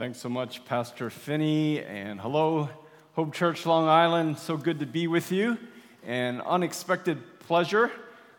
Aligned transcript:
Thanks 0.00 0.18
so 0.18 0.30
much, 0.30 0.64
Pastor 0.64 1.10
Finney, 1.10 1.84
and 1.84 2.18
hello, 2.18 2.70
Hope 3.12 3.34
Church 3.34 3.66
Long 3.66 3.86
Island. 3.86 4.38
So 4.38 4.56
good 4.56 4.78
to 4.80 4.86
be 4.86 5.06
with 5.06 5.30
you. 5.30 5.58
And 6.06 6.40
unexpected 6.40 7.18
pleasure, 7.40 7.90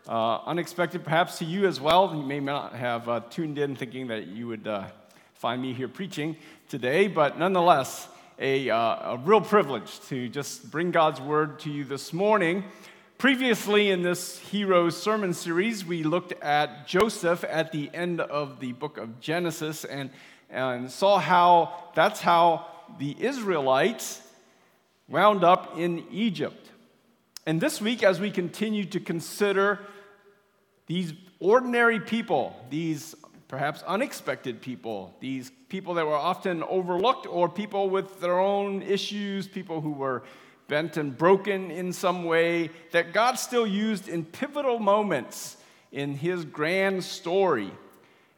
uh, 0.08 0.38
unexpected 0.38 1.04
perhaps 1.04 1.38
to 1.38 1.44
you 1.44 1.68
as 1.68 1.80
well. 1.80 2.16
You 2.16 2.24
may 2.24 2.40
not 2.40 2.74
have 2.74 3.08
uh, 3.08 3.20
tuned 3.30 3.60
in 3.60 3.76
thinking 3.76 4.08
that 4.08 4.26
you 4.26 4.48
would 4.48 4.66
uh, 4.66 4.86
find 5.34 5.62
me 5.62 5.72
here 5.72 5.86
preaching 5.86 6.36
today, 6.68 7.06
but 7.06 7.38
nonetheless, 7.38 8.08
a, 8.40 8.68
uh, 8.68 9.12
a 9.12 9.22
real 9.24 9.40
privilege 9.40 10.00
to 10.08 10.28
just 10.28 10.68
bring 10.68 10.90
God's 10.90 11.20
word 11.20 11.60
to 11.60 11.70
you 11.70 11.84
this 11.84 12.12
morning. 12.12 12.64
Previously, 13.18 13.90
in 13.90 14.02
this 14.02 14.36
Heroes 14.40 15.00
sermon 15.00 15.32
series, 15.32 15.84
we 15.84 16.02
looked 16.02 16.32
at 16.42 16.88
Joseph 16.88 17.44
at 17.48 17.70
the 17.70 17.88
end 17.94 18.20
of 18.20 18.58
the 18.58 18.72
book 18.72 18.98
of 18.98 19.20
Genesis 19.20 19.84
and, 19.84 20.10
and 20.52 20.90
saw 20.90 21.18
how 21.18 21.72
that's 21.94 22.20
how 22.20 22.66
the 22.98 23.16
Israelites 23.18 24.20
wound 25.08 25.42
up 25.42 25.78
in 25.78 26.04
Egypt. 26.10 26.70
And 27.46 27.60
this 27.60 27.80
week, 27.80 28.02
as 28.02 28.20
we 28.20 28.30
continue 28.30 28.84
to 28.86 29.00
consider 29.00 29.80
these 30.86 31.12
ordinary 31.40 31.98
people, 31.98 32.54
these 32.70 33.14
perhaps 33.48 33.82
unexpected 33.82 34.60
people, 34.60 35.14
these 35.20 35.50
people 35.68 35.94
that 35.94 36.06
were 36.06 36.14
often 36.14 36.62
overlooked, 36.62 37.26
or 37.26 37.48
people 37.48 37.90
with 37.90 38.20
their 38.20 38.38
own 38.38 38.82
issues, 38.82 39.48
people 39.48 39.80
who 39.80 39.92
were 39.92 40.22
bent 40.68 40.96
and 40.96 41.18
broken 41.18 41.70
in 41.70 41.92
some 41.92 42.24
way, 42.24 42.70
that 42.92 43.12
God 43.12 43.34
still 43.34 43.66
used 43.66 44.08
in 44.08 44.24
pivotal 44.24 44.78
moments 44.78 45.56
in 45.90 46.14
his 46.14 46.44
grand 46.44 47.04
story. 47.04 47.70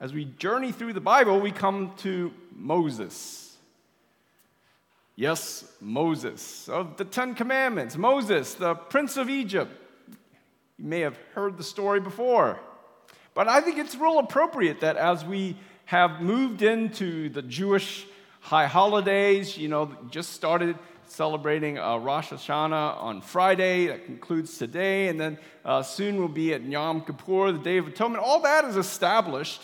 As 0.00 0.12
we 0.12 0.24
journey 0.24 0.72
through 0.72 0.92
the 0.92 1.00
Bible, 1.00 1.40
we 1.40 1.52
come 1.52 1.92
to 1.98 2.32
Moses. 2.54 3.56
Yes, 5.16 5.64
Moses 5.80 6.68
of 6.68 6.96
the 6.96 7.04
Ten 7.04 7.34
Commandments. 7.34 7.96
Moses, 7.96 8.54
the 8.54 8.74
Prince 8.74 9.16
of 9.16 9.30
Egypt. 9.30 9.70
You 10.78 10.84
may 10.84 11.00
have 11.00 11.16
heard 11.34 11.56
the 11.56 11.62
story 11.62 12.00
before. 12.00 12.58
But 13.34 13.46
I 13.46 13.60
think 13.60 13.78
it's 13.78 13.94
real 13.94 14.18
appropriate 14.18 14.80
that 14.80 14.96
as 14.96 15.24
we 15.24 15.56
have 15.84 16.20
moved 16.20 16.62
into 16.62 17.28
the 17.28 17.42
Jewish 17.42 18.06
high 18.40 18.66
holidays, 18.66 19.56
you 19.56 19.68
know, 19.68 19.96
just 20.10 20.32
started 20.32 20.76
celebrating 21.06 21.78
uh, 21.78 21.98
Rosh 21.98 22.32
Hashanah 22.32 23.00
on 23.00 23.20
Friday. 23.20 23.86
That 23.86 24.06
concludes 24.06 24.58
today. 24.58 25.06
And 25.06 25.20
then 25.20 25.38
uh, 25.64 25.84
soon 25.84 26.16
we'll 26.16 26.26
be 26.26 26.52
at 26.52 26.64
Yom 26.64 27.02
Kippur, 27.02 27.52
the 27.52 27.58
Day 27.58 27.76
of 27.76 27.86
Atonement. 27.86 28.24
All 28.24 28.40
that 28.40 28.64
is 28.64 28.76
established 28.76 29.62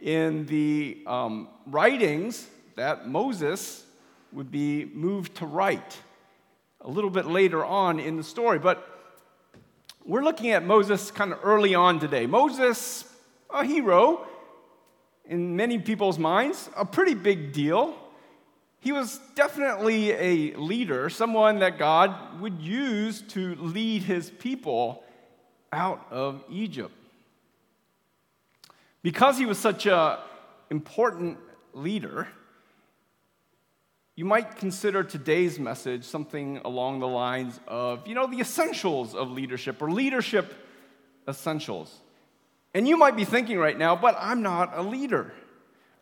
in 0.00 0.46
the 0.46 1.02
um, 1.06 1.48
writings 1.66 2.46
that 2.76 3.08
Moses 3.08 3.84
would 4.32 4.50
be 4.50 4.84
moved 4.84 5.36
to 5.36 5.46
write 5.46 5.96
a 6.80 6.90
little 6.90 7.10
bit 7.10 7.26
later 7.26 7.64
on 7.64 7.98
in 7.98 8.16
the 8.16 8.24
story. 8.24 8.58
But 8.58 8.86
we're 10.04 10.24
looking 10.24 10.50
at 10.50 10.64
Moses 10.64 11.10
kind 11.10 11.32
of 11.32 11.40
early 11.42 11.74
on 11.74 11.98
today. 11.98 12.26
Moses, 12.26 13.04
a 13.52 13.64
hero 13.64 14.26
in 15.24 15.56
many 15.56 15.78
people's 15.78 16.18
minds, 16.18 16.70
a 16.76 16.84
pretty 16.84 17.14
big 17.14 17.52
deal 17.52 17.96
he 18.86 18.92
was 18.92 19.18
definitely 19.34 20.12
a 20.12 20.54
leader, 20.54 21.10
someone 21.10 21.58
that 21.58 21.76
God 21.76 22.40
would 22.40 22.62
use 22.62 23.20
to 23.22 23.56
lead 23.56 24.04
his 24.04 24.30
people 24.30 25.02
out 25.72 26.06
of 26.08 26.44
Egypt. 26.48 26.94
Because 29.06 29.38
he 29.38 29.46
was 29.46 29.56
such 29.56 29.86
an 29.86 30.16
important 30.68 31.38
leader, 31.72 32.26
you 34.16 34.24
might 34.24 34.56
consider 34.56 35.04
today's 35.04 35.60
message 35.60 36.02
something 36.02 36.58
along 36.64 36.98
the 36.98 37.06
lines 37.06 37.60
of, 37.68 38.04
you 38.08 38.16
know, 38.16 38.26
the 38.26 38.40
essentials 38.40 39.14
of 39.14 39.30
leadership 39.30 39.80
or 39.80 39.92
leadership 39.92 40.52
essentials. 41.28 42.00
And 42.74 42.88
you 42.88 42.96
might 42.96 43.14
be 43.14 43.24
thinking 43.24 43.58
right 43.58 43.78
now, 43.78 43.94
but 43.94 44.16
I'm 44.18 44.42
not 44.42 44.76
a 44.76 44.82
leader. 44.82 45.32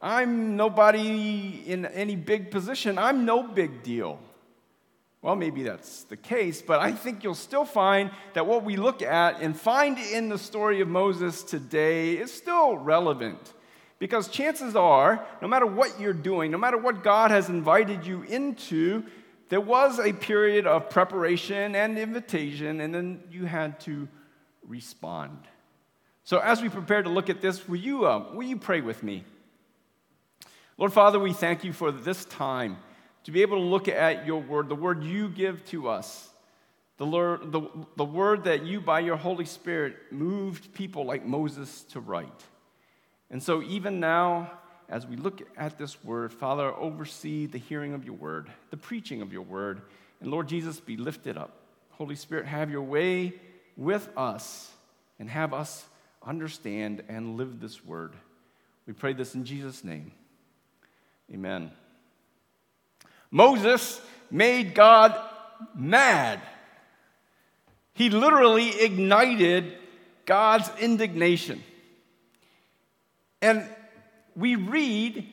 I'm 0.01 0.57
nobody 0.57 1.63
in 1.67 1.85
any 1.85 2.17
big 2.17 2.51
position. 2.51 2.97
I'm 2.97 3.27
no 3.27 3.43
big 3.43 3.83
deal. 3.83 4.19
Well, 5.25 5.37
maybe 5.37 5.63
that's 5.63 6.03
the 6.03 6.19
case, 6.19 6.61
but 6.61 6.81
I 6.81 6.93
think 6.93 7.25
you'll 7.25 7.35
still 7.35 7.65
find 7.65 8.11
that 8.35 8.47
what 8.47 8.63
we 8.63 8.77
look 8.77 9.01
at 9.01 9.41
and 9.41 9.59
find 9.59 9.97
in 9.97 10.29
the 10.29 10.37
story 10.37 10.83
of 10.83 10.89
Moses 10.89 11.43
today 11.43 12.19
is 12.19 12.31
still 12.31 12.77
relevant. 12.77 13.55
Because 13.99 14.29
chances 14.29 14.77
are, 14.77 15.27
no 15.41 15.49
matter 15.49 15.65
what 15.65 15.99
you're 15.99 16.13
doing, 16.13 16.51
no 16.51 16.59
matter 16.59 16.77
what 16.77 17.03
God 17.03 17.31
has 17.31 17.49
invited 17.49 18.07
you 18.07 18.21
into, 18.25 19.03
there 19.49 19.63
was 19.63 19.99
a 19.99 20.13
period 20.13 20.67
of 20.67 20.91
preparation 20.91 21.75
and 21.75 21.99
invitation, 21.99 22.83
and 22.83 22.95
then 22.95 23.23
you 23.31 23.47
had 23.47 23.81
to 23.81 24.07
respond. 24.69 25.39
So, 26.25 26.39
as 26.41 26.61
we 26.61 26.69
prepare 26.69 27.03
to 27.03 27.09
look 27.09 27.31
at 27.31 27.41
this, 27.41 27.67
will 27.67 27.77
you, 27.77 28.05
uh, 28.05 28.27
will 28.35 28.47
you 28.47 28.59
pray 28.59 28.83
with 28.83 29.03
me? 29.03 29.25
Lord 30.77 30.93
Father, 30.93 31.19
we 31.19 31.33
thank 31.33 31.65
you 31.65 31.73
for 31.73 31.91
this 31.91 32.27
time 32.27 32.77
to 33.25 33.31
be 33.31 33.43
able 33.43 33.57
to 33.57 33.65
look 33.65 33.89
at 33.89 34.27
your 34.27 34.41
word, 34.41 34.69
the 34.69 34.75
word 34.75 35.03
you 35.03 35.29
give 35.29 35.65
to 35.67 35.89
us, 35.89 36.29
the, 36.97 37.07
the, 37.07 37.69
the 37.97 38.05
word 38.05 38.45
that 38.45 38.65
you, 38.65 38.81
by 38.81 39.01
your 39.01 39.17
Holy 39.17 39.45
Spirit, 39.45 39.97
moved 40.11 40.73
people 40.75 41.05
like 41.05 41.27
Moses 41.27 41.83
to 41.91 42.01
write. 42.01 42.45
And 43.31 43.43
so, 43.43 43.63
even 43.63 43.99
now, 43.99 44.53
as 44.89 45.07
we 45.07 45.17
look 45.17 45.43
at 45.57 45.77
this 45.79 46.05
word, 46.05 46.33
Father, 46.33 46.73
oversee 46.73 47.47
the 47.47 47.59
hearing 47.59 47.95
of 47.95 48.05
your 48.05 48.15
word, 48.15 48.49
the 48.71 48.77
preaching 48.77 49.23
of 49.23 49.33
your 49.33 49.43
word, 49.43 49.83
and 50.21 50.31
Lord 50.31 50.49
Jesus, 50.49 50.79
be 50.79 50.97
lifted 50.97 51.37
up. 51.37 51.57
Holy 51.91 52.15
Spirit, 52.15 52.47
have 52.47 52.71
your 52.71 52.83
way 52.83 53.35
with 53.77 54.09
us 54.17 54.71
and 55.19 55.29
have 55.29 55.53
us 55.53 55.85
understand 56.25 57.03
and 57.09 57.37
live 57.37 57.61
this 57.61 57.85
word. 57.85 58.13
We 58.87 58.93
pray 58.93 59.15
this 59.15 59.35
in 59.35 59.45
Jesus' 59.45 59.83
name. 59.83 60.13
Amen. 61.33 61.73
Moses 63.35 64.01
made 64.31 64.77
God 64.77 65.13
mad. 65.75 66.41
He 67.95 68.09
literally 68.09 68.69
ignited 68.81 69.77
God's 70.25 70.71
indignation. 70.79 71.61
And 73.43 73.69
we 74.37 74.55
read 74.55 75.29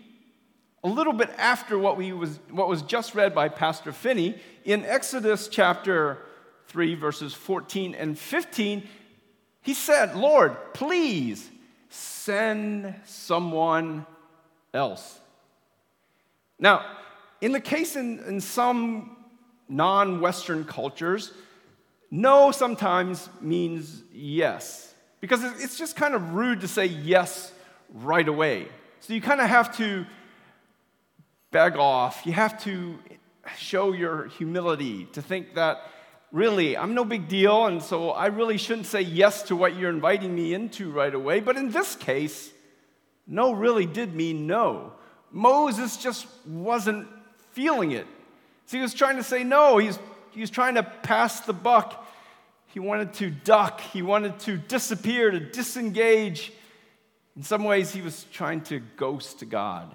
a 0.84 0.88
little 0.88 1.14
bit 1.14 1.30
after 1.38 1.78
what, 1.78 1.96
we 1.96 2.12
was, 2.12 2.40
what 2.50 2.68
was 2.68 2.82
just 2.82 3.14
read 3.14 3.36
by 3.36 3.50
Pastor 3.50 3.92
Finney 3.92 4.36
in 4.66 4.84
Exodus 4.84 5.48
chapter 5.48 6.18
3, 6.70 6.96
verses 6.96 7.36
14 7.36 7.94
and 7.94 8.18
15. 8.18 8.82
He 9.62 9.76
said, 9.76 10.16
Lord, 10.16 10.58
please 10.74 11.48
send 11.90 12.96
someone 13.06 14.08
else. 14.74 15.20
Now, 16.58 16.84
in 17.42 17.52
the 17.52 17.60
case 17.60 17.96
in, 17.96 18.20
in 18.20 18.40
some 18.40 19.18
non 19.68 20.22
Western 20.22 20.64
cultures, 20.64 21.34
no 22.12 22.52
sometimes 22.52 23.30
means 23.42 24.04
yes, 24.14 24.94
because 25.20 25.44
it's 25.44 25.78
just 25.78 25.96
kind 25.96 26.14
of 26.14 26.34
rude 26.34 26.62
to 26.62 26.68
say 26.68 26.86
yes 26.86 27.52
right 27.94 28.28
away. 28.28 28.68
So 29.00 29.14
you 29.14 29.22
kind 29.22 29.42
of 29.42 29.48
have 29.50 29.76
to 29.78 30.06
beg 31.52 31.76
off. 31.76 32.22
You 32.26 32.34
have 32.34 32.62
to 32.64 33.00
show 33.58 33.92
your 33.92 34.28
humility 34.28 35.06
to 35.14 35.22
think 35.22 35.56
that 35.56 35.82
really, 36.32 36.78
I'm 36.78 36.94
no 36.94 37.04
big 37.04 37.28
deal, 37.28 37.66
and 37.66 37.82
so 37.82 38.12
I 38.12 38.28
really 38.28 38.58
shouldn't 38.58 38.88
say 38.88 39.02
yes 39.02 39.44
to 39.44 39.56
what 39.56 39.76
you're 39.76 39.90
inviting 39.90 40.34
me 40.34 40.54
into 40.54 40.92
right 40.92 41.14
away. 41.14 41.40
But 41.40 41.58
in 41.58 41.72
this 41.72 41.96
case, 41.96 42.52
no 43.28 43.52
really 43.52 43.86
did 43.86 44.14
mean 44.14 44.48
no. 44.48 44.94
Moses 45.32 45.98
just 45.98 46.28
wasn't 46.46 47.08
feeling 47.54 47.92
it. 47.92 48.08
So 48.66 48.78
he 48.78 48.82
was 48.82 48.94
trying 48.94 49.18
to 49.18 49.24
say 49.24 49.44
no. 49.44 49.78
He's, 49.78 50.00
he 50.32 50.42
was 50.42 50.50
trying 50.50 50.76
to 50.76 50.84
pass 50.84 51.42
the 51.42 51.54
buck. 51.54 52.06
He 52.68 52.80
wanted 52.80 53.14
to 53.16 53.30
duck. 53.30 53.82
He 53.82 54.02
wanted 54.02 54.40
to 54.42 54.58
disappear, 54.58 55.32
to 55.32 55.40
disengage. 55.40 56.52
In 57.36 57.44
some 57.44 57.64
ways, 57.64 57.92
he 57.92 58.02
was 58.02 58.26
trying 58.32 58.62
to 58.64 58.80
ghost 58.80 59.44
God. 59.50 59.94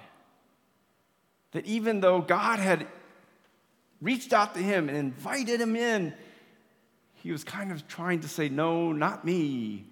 That 1.53 1.65
even 1.67 2.01
though 2.01 2.21
God 2.21 2.59
had 2.59 2.87
reached 4.01 4.33
out 4.33 4.55
to 4.55 4.61
him 4.61 4.89
and 4.89 4.99
invited 4.99 5.61
him 5.61 5.75
in, 5.77 6.13
he 7.15 7.33
was 7.33 7.45
kind 7.45 7.73
of 7.73 7.89
trying 7.89 8.21
to 8.21 8.29
say, 8.29 8.49
No, 8.49 8.93
not 8.93 9.25
me. 9.25 9.87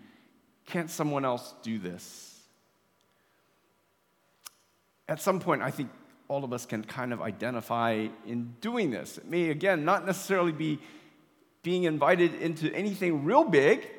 Can't 0.67 0.91
someone 0.91 1.25
else 1.25 1.55
do 1.63 1.79
this? 1.79 2.35
at 5.09 5.21
some 5.21 5.41
point, 5.41 5.63
I 5.63 5.71
think 5.71 5.91
all 6.29 6.44
of 6.44 6.53
us 6.53 6.67
can 6.67 6.82
kind 6.85 7.12
of 7.12 7.21
identify 7.21 8.09
in 8.26 8.55
doing 8.61 8.91
this. 8.91 9.19
It 9.19 9.26
may, 9.26 9.50
again, 9.50 9.85
not 9.85 10.06
necessarily 10.06 10.53
be 10.53 10.79
being 11.62 11.85
invited 11.85 12.35
into 12.35 12.73
anything 12.75 13.25
real 13.25 13.44
big, 13.44 13.81
it 13.81 13.91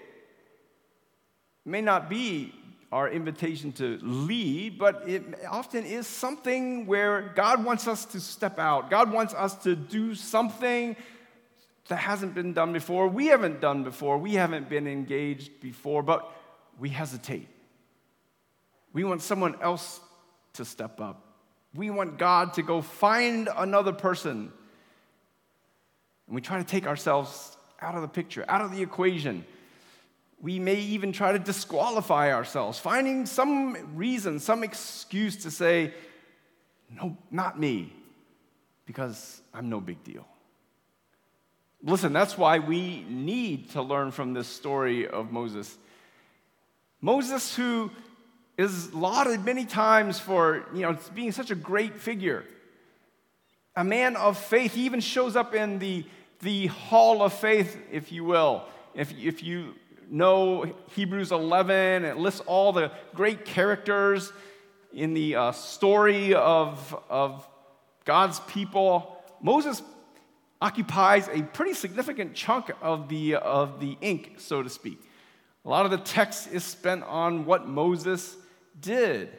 may 1.66 1.82
not 1.82 2.10
be 2.10 2.54
our 2.92 3.10
invitation 3.10 3.72
to 3.74 4.00
lead, 4.02 4.78
but 4.78 5.04
it 5.08 5.24
often 5.50 5.84
is 5.84 6.08
something 6.08 6.86
where 6.86 7.34
God 7.36 7.66
wants 7.66 7.88
us 7.88 8.06
to 8.06 8.20
step 8.20 8.60
out. 8.60 8.90
God 8.90 9.12
wants 9.12 9.34
us 9.34 9.56
to 9.64 9.76
do 9.76 10.16
something 10.16 10.96
that 11.88 11.98
hasn't 11.98 12.34
been 12.34 12.54
done 12.54 12.74
before, 12.74 13.08
we 13.08 13.28
haven't 13.28 13.62
done 13.62 13.84
before, 13.84 14.18
we 14.18 14.34
haven't 14.34 14.70
been 14.70 14.88
engaged 14.88 15.60
before, 15.62 16.02
but 16.02 16.32
we 16.80 16.90
hesitate. 16.90 17.48
We 18.94 19.04
want 19.04 19.22
someone 19.22 19.56
else 19.62 20.00
to 20.54 20.66
step 20.66 21.02
up. 21.02 21.25
We 21.76 21.90
want 21.90 22.18
God 22.18 22.54
to 22.54 22.64
go 22.64 22.82
find 22.82 23.50
another 23.56 23.92
person. 23.92 24.52
And 26.28 26.36
we 26.36 26.42
try 26.42 26.58
to 26.58 26.64
take 26.64 26.88
ourselves 26.88 27.58
out 27.82 27.96
of 27.96 28.02
the 28.02 28.08
picture, 28.08 28.46
out 28.48 28.62
of 28.62 28.72
the 28.72 28.82
equation. 28.82 29.46
We 30.42 30.58
may 30.60 30.76
even 30.76 31.12
try 31.12 31.34
to 31.34 31.40
disqualify 31.40 32.32
ourselves, 32.34 32.80
finding 32.80 33.26
some 33.26 33.96
reason, 33.96 34.40
some 34.40 34.64
excuse 34.64 35.38
to 35.44 35.52
say, 35.52 35.94
no, 36.90 37.18
not 37.30 37.60
me, 37.60 37.94
because 38.86 39.42
I'm 39.54 39.70
no 39.70 39.82
big 39.82 40.04
deal. 40.04 40.26
Listen, 41.84 42.14
that's 42.14 42.38
why 42.38 42.60
we 42.60 43.06
need 43.10 43.72
to 43.72 43.82
learn 43.82 44.12
from 44.12 44.34
this 44.34 44.48
story 44.48 45.08
of 45.08 45.32
Moses. 45.32 45.78
Moses, 47.02 47.56
who 47.56 47.92
is 48.58 48.94
lauded 48.94 49.44
many 49.44 49.66
times 49.66 50.20
for 50.20 50.66
you 50.74 50.82
know, 50.82 50.98
being 51.14 51.32
such 51.32 51.52
a 51.52 51.56
great 51.56 52.00
figure, 52.00 52.46
a 53.76 53.84
man 53.84 54.16
of 54.16 54.38
faith. 54.38 54.74
He 54.74 54.86
even 54.86 55.02
shows 55.02 55.36
up 55.36 55.54
in 55.54 55.80
the, 55.80 56.06
the 56.42 56.68
hall 56.68 57.22
of 57.22 57.34
faith, 57.34 57.78
if 57.92 58.12
you 58.12 58.24
will. 58.24 58.64
If, 58.94 59.14
if 59.18 59.44
you 59.44 59.76
know 60.10 60.74
Hebrews 60.96 61.32
11, 61.32 62.06
it 62.06 62.18
lists 62.18 62.42
all 62.46 62.72
the 62.72 62.92
great 63.14 63.44
characters 63.44 64.32
in 64.94 65.14
the 65.14 65.36
uh, 65.36 65.52
story 65.52 66.34
of, 66.34 66.98
of 67.10 67.48
God's 68.06 68.40
people. 68.42 69.22
Moses 69.42 69.82
occupies 70.62 71.28
a 71.28 71.42
pretty 71.42 71.74
significant 71.74 72.34
chunk 72.34 72.72
of 72.82 73.10
the, 73.10 73.36
of 73.36 73.82
the 73.82 73.98
ink, 74.00 74.36
so 74.38 74.64
to 74.64 74.70
speak. 74.70 75.00
A 75.66 75.70
lot 75.70 75.84
of 75.84 75.92
the 75.92 75.98
text 75.98 76.52
is 76.52 76.64
spent 76.64 77.04
on 77.04 77.46
what 77.46 77.68
Moses 77.68 78.38
did. 78.80 79.30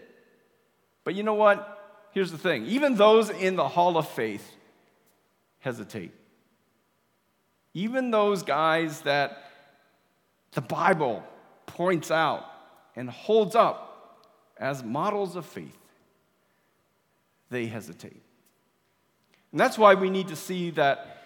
But 1.05 1.15
you 1.15 1.23
know 1.23 1.35
what? 1.35 1.73
Here's 2.13 2.31
the 2.31 2.39
thing 2.39 2.67
even 2.67 2.95
those 2.95 3.31
in 3.31 3.57
the 3.57 3.69
hall 3.69 3.97
of 3.97 4.09
faith 4.09 4.49
hesitate. 5.59 6.13
Even 7.75 8.11
those 8.11 8.43
guys 8.43 9.03
that 9.03 9.51
the 10.53 10.63
Bible 10.63 11.23
points 11.67 12.11
out 12.11 12.45
and 12.95 13.11
holds 13.11 13.55
up 13.55 14.33
as 14.57 14.83
models 14.83 15.37
of 15.37 15.45
faith, 15.45 15.77
they 17.51 17.67
hesitate. 17.67 18.23
And 19.53 19.61
that's 19.61 19.77
why 19.77 19.95
we 19.95 20.09
need 20.09 20.29
to 20.29 20.37
see 20.37 20.71
that 20.71 21.23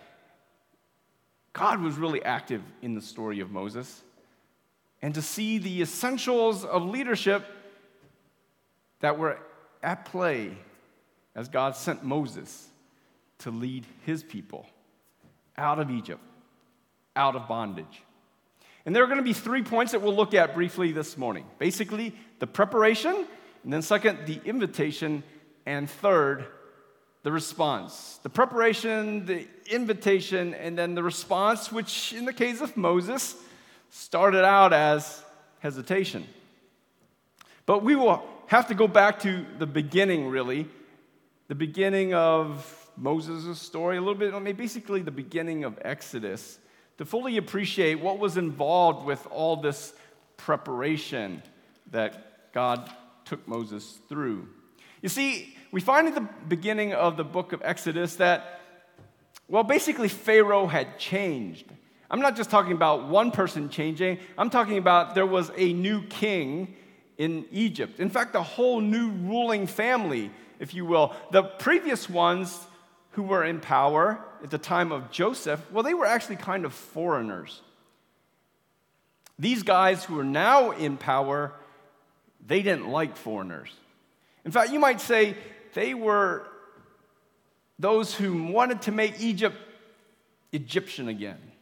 God 1.52 1.80
was 1.80 1.96
really 1.96 2.22
active 2.24 2.62
in 2.82 2.94
the 2.94 3.00
story 3.00 3.40
of 3.40 3.50
Moses 3.50 4.02
and 5.02 5.14
to 5.14 5.22
see 5.22 5.58
the 5.58 5.82
essentials 5.82 6.64
of 6.64 6.84
leadership 6.84 7.44
that 9.00 9.18
were 9.18 9.38
at 9.82 10.04
play 10.04 10.56
as 11.34 11.48
God 11.48 11.76
sent 11.76 12.04
Moses 12.04 12.68
to 13.38 13.50
lead 13.50 13.86
his 14.04 14.22
people 14.22 14.66
out 15.56 15.78
of 15.78 15.90
Egypt, 15.90 16.20
out 17.16 17.36
of 17.36 17.48
bondage. 17.48 18.02
And 18.86 18.96
there 18.96 19.02
are 19.02 19.06
going 19.06 19.18
to 19.18 19.24
be 19.24 19.32
three 19.32 19.62
points 19.62 19.92
that 19.92 20.00
we'll 20.00 20.16
look 20.16 20.34
at 20.34 20.54
briefly 20.54 20.92
this 20.92 21.18
morning. 21.18 21.44
Basically, 21.58 22.14
the 22.38 22.46
preparation, 22.46 23.26
and 23.62 23.72
then 23.72 23.82
second, 23.82 24.26
the 24.26 24.40
invitation, 24.44 25.22
and 25.66 25.88
third, 25.88 26.46
the 27.22 27.30
response. 27.30 28.18
The 28.22 28.30
preparation, 28.30 29.26
the 29.26 29.46
invitation, 29.70 30.54
and 30.54 30.76
then 30.76 30.94
the 30.94 31.02
response, 31.02 31.70
which 31.70 32.12
in 32.14 32.24
the 32.24 32.32
case 32.32 32.60
of 32.60 32.76
Moses 32.76 33.36
started 33.90 34.44
out 34.44 34.72
as 34.72 35.22
hesitation. 35.58 36.26
But 37.66 37.84
we 37.84 37.94
will 37.94 38.22
have 38.50 38.66
to 38.66 38.74
go 38.74 38.88
back 38.88 39.20
to 39.20 39.46
the 39.60 39.66
beginning, 39.66 40.28
really, 40.28 40.66
the 41.46 41.54
beginning 41.54 42.14
of 42.14 42.90
Moses' 42.96 43.60
story, 43.60 43.96
a 43.96 44.00
little 44.00 44.16
bit, 44.16 44.34
I 44.34 44.40
mean, 44.40 44.56
basically 44.56 45.02
the 45.02 45.12
beginning 45.12 45.62
of 45.62 45.78
Exodus, 45.82 46.58
to 46.98 47.04
fully 47.04 47.36
appreciate 47.36 48.00
what 48.00 48.18
was 48.18 48.36
involved 48.36 49.06
with 49.06 49.24
all 49.30 49.54
this 49.54 49.94
preparation 50.36 51.44
that 51.92 52.52
God 52.52 52.90
took 53.24 53.46
Moses 53.46 54.00
through. 54.08 54.48
You 55.00 55.08
see, 55.08 55.56
we 55.70 55.80
find 55.80 56.08
at 56.08 56.16
the 56.16 56.28
beginning 56.48 56.92
of 56.92 57.16
the 57.16 57.22
book 57.22 57.52
of 57.52 57.62
Exodus 57.64 58.16
that, 58.16 58.62
well, 59.46 59.62
basically, 59.62 60.08
Pharaoh 60.08 60.66
had 60.66 60.98
changed. 60.98 61.66
I'm 62.10 62.20
not 62.20 62.34
just 62.34 62.50
talking 62.50 62.72
about 62.72 63.06
one 63.06 63.30
person 63.30 63.68
changing, 63.68 64.18
I'm 64.36 64.50
talking 64.50 64.76
about 64.76 65.14
there 65.14 65.24
was 65.24 65.52
a 65.56 65.72
new 65.72 66.02
king 66.02 66.74
in 67.20 67.44
Egypt. 67.52 68.00
In 68.00 68.08
fact, 68.08 68.34
a 68.34 68.42
whole 68.42 68.80
new 68.80 69.10
ruling 69.10 69.66
family, 69.66 70.30
if 70.58 70.72
you 70.72 70.86
will. 70.86 71.14
The 71.32 71.42
previous 71.42 72.08
ones 72.08 72.58
who 73.10 73.22
were 73.22 73.44
in 73.44 73.60
power 73.60 74.18
at 74.42 74.50
the 74.50 74.56
time 74.56 74.90
of 74.90 75.10
Joseph, 75.10 75.60
well, 75.70 75.82
they 75.82 75.92
were 75.92 76.06
actually 76.06 76.36
kind 76.36 76.64
of 76.64 76.72
foreigners. 76.72 77.60
These 79.38 79.64
guys 79.64 80.02
who 80.02 80.18
are 80.18 80.24
now 80.24 80.70
in 80.70 80.96
power, 80.96 81.52
they 82.46 82.62
didn't 82.62 82.88
like 82.88 83.18
foreigners. 83.18 83.68
In 84.46 84.50
fact, 84.50 84.72
you 84.72 84.78
might 84.78 85.02
say 85.02 85.36
they 85.74 85.92
were 85.92 86.46
those 87.78 88.14
who 88.14 88.44
wanted 88.44 88.80
to 88.82 88.92
make 88.92 89.20
Egypt 89.20 89.58
Egyptian 90.52 91.08
again. 91.08 91.52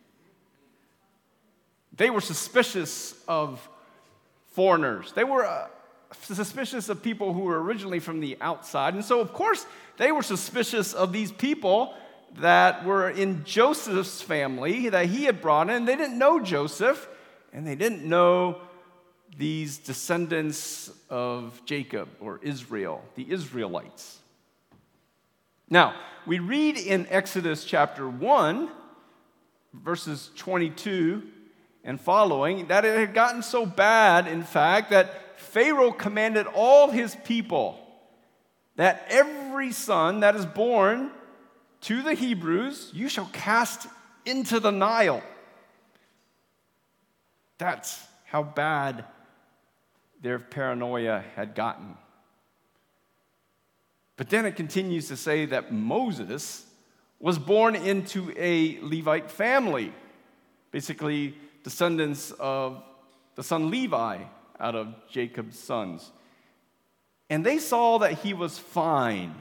They 1.97 2.11
were 2.11 2.21
suspicious 2.21 3.13
of 3.27 3.69
foreigners. 4.59 5.13
They 5.13 5.23
were 5.23 5.47
uh, 5.47 5.69
suspicious 6.21 6.89
of 6.89 7.01
people 7.01 7.33
who 7.33 7.43
were 7.43 7.63
originally 7.63 8.01
from 8.01 8.19
the 8.19 8.37
outside. 8.41 8.93
And 8.95 9.05
so, 9.05 9.21
of 9.21 9.33
course, 9.33 9.65
they 9.99 10.11
were 10.11 10.25
suspicious 10.25 10.95
of 10.95 11.13
these 11.13 11.31
people 11.31 11.95
that 12.41 12.85
were 12.85 13.09
in 13.09 13.45
Joseph's 13.45 14.21
family 14.21 14.89
that 14.89 15.07
he 15.07 15.27
had 15.27 15.41
brought 15.41 15.71
in. 15.71 15.85
They 15.85 15.95
didn't 15.95 16.19
know 16.19 16.41
Joseph, 16.41 17.09
and 17.53 17.65
they 17.65 17.77
didn't 17.77 18.03
know 18.03 18.61
these 19.37 19.79
descendants 19.79 20.91
of 21.09 21.63
Jacob 21.65 22.09
or 22.19 22.41
Israel, 22.43 23.05
the 23.15 23.31
Israelites. 23.31 24.19
Now, 25.71 25.95
we 26.27 26.41
read 26.41 26.77
in 26.77 27.07
Exodus 27.11 27.65
chapter 27.65 28.09
1, 28.09 28.69
verses 29.73 30.31
22 30.35 31.23
and 31.89 31.99
following 31.99 32.67
that 32.67 32.85
it 32.85 32.99
had 32.99 33.15
gotten 33.15 33.43
so 33.43 33.65
bad, 33.65 34.29
in 34.29 34.43
fact, 34.43 34.91
that 34.91 35.41
Pharaoh 35.41 35.91
commanded 35.91 36.47
all 36.47 36.91
his 36.91 37.17
people 37.25 37.81
that 38.77 39.07
every 39.09 39.73
son 39.73 40.21
that 40.21 40.37
is 40.37 40.45
born 40.45 41.11
to 41.81 42.03
the 42.03 42.13
Hebrews 42.13 42.91
you 42.93 43.09
shall 43.09 43.31
cast 43.33 43.87
into 44.27 44.61
the 44.61 44.71
Nile. 44.71 45.23
That's 47.57 47.99
how 48.27 48.43
bad 48.43 49.07
their 50.21 50.39
paranoia 50.39 51.25
had 51.37 51.55
gotten. 51.55 51.97
But 54.19 54.29
then 54.29 54.45
it 54.45 54.57
continues 54.57 55.09
to 55.09 55.17
say 55.17 55.47
that 55.47 55.73
Moses 55.73 56.67
was 57.19 57.39
born 57.39 57.75
into 57.75 58.31
a 58.37 58.79
Levite 58.83 59.31
family. 59.31 59.95
Basically, 60.71 61.35
descendants 61.69 62.31
of 62.41 62.83
the 63.35 63.43
son 63.43 63.71
Levi 63.71 64.19
out 64.59 64.75
of 64.75 64.95
Jacob's 65.11 65.59
sons. 65.59 66.11
And 67.29 67.45
they 67.45 67.59
saw 67.59 67.99
that 67.99 68.13
he 68.21 68.33
was 68.33 68.59
fine. 68.59 69.35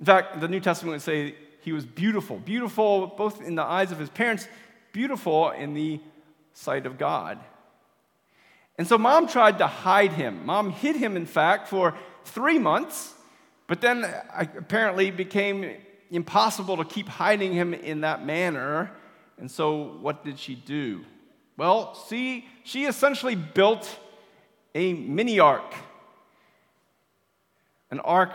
In 0.00 0.06
fact, 0.06 0.40
the 0.40 0.48
New 0.48 0.58
Testament 0.58 0.94
would 0.94 1.02
say 1.02 1.36
he 1.60 1.72
was 1.72 1.86
beautiful, 1.86 2.40
beautiful 2.40 3.06
both 3.06 3.40
in 3.40 3.54
the 3.54 3.62
eyes 3.62 3.92
of 3.92 3.98
his 4.00 4.10
parents, 4.10 4.48
beautiful 4.92 5.50
in 5.50 5.72
the 5.72 6.00
sight 6.52 6.84
of 6.84 6.98
God. 6.98 7.38
And 8.76 8.84
so 8.88 8.98
mom 8.98 9.28
tried 9.28 9.58
to 9.58 9.68
hide 9.68 10.14
him. 10.14 10.44
Mom 10.44 10.70
hid 10.70 10.96
him, 10.96 11.16
in 11.16 11.26
fact, 11.26 11.68
for 11.68 11.94
three 12.24 12.58
months, 12.58 13.14
but 13.68 13.80
then 13.80 14.04
apparently 14.36 15.12
became 15.12 15.76
impossible 16.10 16.76
to 16.78 16.84
keep 16.84 17.08
hiding 17.08 17.52
him 17.52 17.72
in 17.72 18.00
that 18.00 18.26
manner. 18.26 18.90
And 19.38 19.50
so, 19.50 19.96
what 20.00 20.24
did 20.24 20.38
she 20.38 20.54
do? 20.54 21.04
Well, 21.56 21.94
see, 21.94 22.46
she 22.64 22.84
essentially 22.84 23.34
built 23.34 23.98
a 24.74 24.92
mini 24.92 25.38
ark. 25.38 25.74
An 27.90 28.00
ark, 28.00 28.32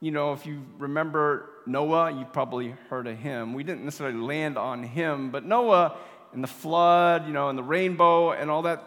you 0.00 0.10
know, 0.10 0.32
if 0.32 0.44
you 0.44 0.62
remember 0.78 1.48
Noah, 1.66 2.10
you 2.10 2.26
probably 2.26 2.74
heard 2.90 3.06
of 3.06 3.16
him. 3.18 3.54
We 3.54 3.64
didn't 3.64 3.84
necessarily 3.84 4.18
land 4.18 4.58
on 4.58 4.82
him, 4.82 5.30
but 5.30 5.44
Noah 5.44 5.96
and 6.32 6.42
the 6.42 6.48
flood, 6.48 7.26
you 7.26 7.32
know, 7.32 7.48
and 7.48 7.58
the 7.58 7.62
rainbow 7.62 8.32
and 8.32 8.50
all 8.50 8.62
that, 8.62 8.82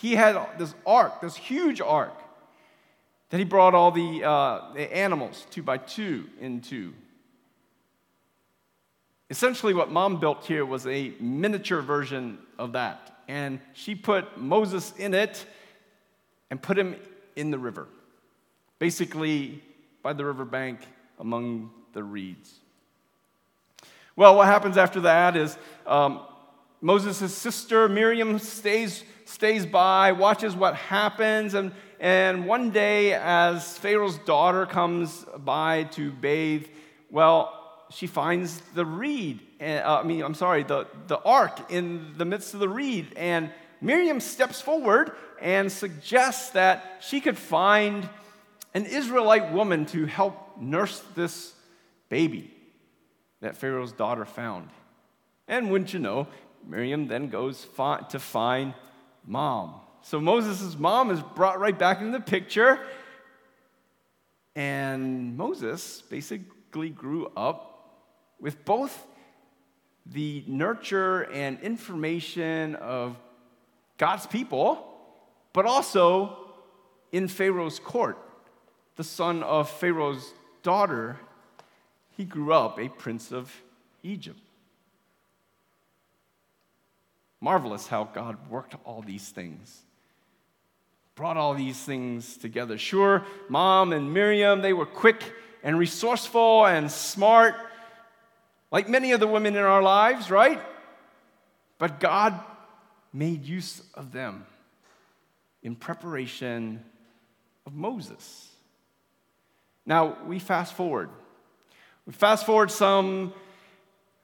he 0.00 0.14
had 0.14 0.38
this 0.58 0.74
ark, 0.86 1.20
this 1.20 1.36
huge 1.36 1.80
ark, 1.80 2.14
that 3.30 3.38
he 3.38 3.44
brought 3.44 3.74
all 3.74 3.90
the, 3.90 4.24
uh, 4.24 4.72
the 4.74 4.96
animals 4.96 5.46
two 5.50 5.62
by 5.62 5.76
two 5.76 6.26
into. 6.40 6.94
Essentially, 9.30 9.74
what 9.74 9.90
mom 9.90 10.20
built 10.20 10.46
here 10.46 10.64
was 10.64 10.86
a 10.86 11.12
miniature 11.20 11.82
version 11.82 12.38
of 12.58 12.72
that. 12.72 13.22
And 13.28 13.60
she 13.74 13.94
put 13.94 14.38
Moses 14.38 14.94
in 14.96 15.12
it 15.12 15.44
and 16.50 16.60
put 16.60 16.78
him 16.78 16.96
in 17.36 17.50
the 17.50 17.58
river, 17.58 17.86
basically 18.78 19.62
by 20.02 20.14
the 20.14 20.24
riverbank 20.24 20.80
among 21.18 21.70
the 21.92 22.02
reeds. 22.02 22.54
Well, 24.16 24.36
what 24.36 24.46
happens 24.46 24.76
after 24.76 25.00
that 25.02 25.36
is 25.36 25.58
um, 25.86 26.22
Moses' 26.80 27.34
sister 27.34 27.88
Miriam 27.88 28.38
stays, 28.38 29.04
stays 29.26 29.66
by, 29.66 30.12
watches 30.12 30.56
what 30.56 30.74
happens, 30.74 31.54
and, 31.54 31.72
and 32.00 32.46
one 32.46 32.70
day, 32.70 33.12
as 33.12 33.76
Pharaoh's 33.78 34.18
daughter 34.18 34.64
comes 34.64 35.24
by 35.36 35.84
to 35.84 36.10
bathe, 36.10 36.66
well, 37.10 37.57
she 37.90 38.06
finds 38.06 38.60
the 38.74 38.84
reed. 38.84 39.40
Uh, 39.60 39.80
I 39.84 40.02
mean, 40.02 40.22
I'm 40.22 40.34
sorry, 40.34 40.62
the, 40.62 40.86
the 41.06 41.18
ark 41.18 41.70
in 41.70 42.14
the 42.16 42.24
midst 42.24 42.54
of 42.54 42.60
the 42.60 42.68
reed. 42.68 43.12
And 43.16 43.50
Miriam 43.80 44.20
steps 44.20 44.60
forward 44.60 45.12
and 45.40 45.70
suggests 45.70 46.50
that 46.50 46.98
she 47.00 47.20
could 47.20 47.38
find 47.38 48.08
an 48.74 48.86
Israelite 48.86 49.52
woman 49.52 49.86
to 49.86 50.06
help 50.06 50.60
nurse 50.60 51.02
this 51.14 51.54
baby 52.08 52.54
that 53.40 53.56
Pharaoh's 53.56 53.92
daughter 53.92 54.24
found. 54.24 54.68
And 55.46 55.70
wouldn't 55.70 55.92
you 55.92 56.00
know, 56.00 56.26
Miriam 56.66 57.06
then 57.06 57.28
goes 57.28 57.66
to 58.10 58.18
find 58.18 58.74
mom. 59.26 59.74
So 60.02 60.20
Moses' 60.20 60.78
mom 60.78 61.10
is 61.10 61.20
brought 61.20 61.58
right 61.60 61.78
back 61.78 62.00
into 62.00 62.12
the 62.12 62.24
picture. 62.24 62.80
And 64.54 65.36
Moses 65.36 66.02
basically 66.02 66.90
grew 66.90 67.30
up 67.36 67.67
with 68.40 68.64
both 68.64 69.06
the 70.06 70.44
nurture 70.46 71.22
and 71.32 71.60
information 71.60 72.74
of 72.76 73.16
God's 73.98 74.26
people, 74.26 74.86
but 75.52 75.66
also 75.66 76.36
in 77.12 77.28
Pharaoh's 77.28 77.78
court. 77.78 78.18
The 78.96 79.04
son 79.04 79.42
of 79.42 79.70
Pharaoh's 79.70 80.32
daughter, 80.62 81.18
he 82.16 82.24
grew 82.24 82.52
up 82.52 82.78
a 82.78 82.88
prince 82.88 83.32
of 83.32 83.52
Egypt. 84.02 84.40
Marvelous 87.40 87.86
how 87.86 88.04
God 88.04 88.36
worked 88.50 88.74
all 88.84 89.02
these 89.02 89.28
things. 89.28 89.82
Brought 91.14 91.36
all 91.36 91.54
these 91.54 91.78
things 91.78 92.36
together. 92.36 92.78
Sure, 92.78 93.24
mom 93.48 93.92
and 93.92 94.12
Miriam, 94.12 94.62
they 94.62 94.72
were 94.72 94.86
quick 94.86 95.22
and 95.62 95.78
resourceful 95.78 96.66
and 96.66 96.90
smart 96.90 97.54
like 98.70 98.88
many 98.88 99.12
of 99.12 99.20
the 99.20 99.26
women 99.26 99.56
in 99.56 99.62
our 99.62 99.82
lives, 99.82 100.30
right? 100.30 100.60
But 101.78 102.00
God 102.00 102.38
made 103.12 103.44
use 103.44 103.82
of 103.94 104.12
them 104.12 104.46
in 105.62 105.74
preparation 105.74 106.84
of 107.66 107.74
Moses. 107.74 108.50
Now, 109.86 110.18
we 110.26 110.38
fast 110.38 110.74
forward. 110.74 111.08
We 112.06 112.12
fast 112.12 112.44
forward 112.44 112.70
some, 112.70 113.32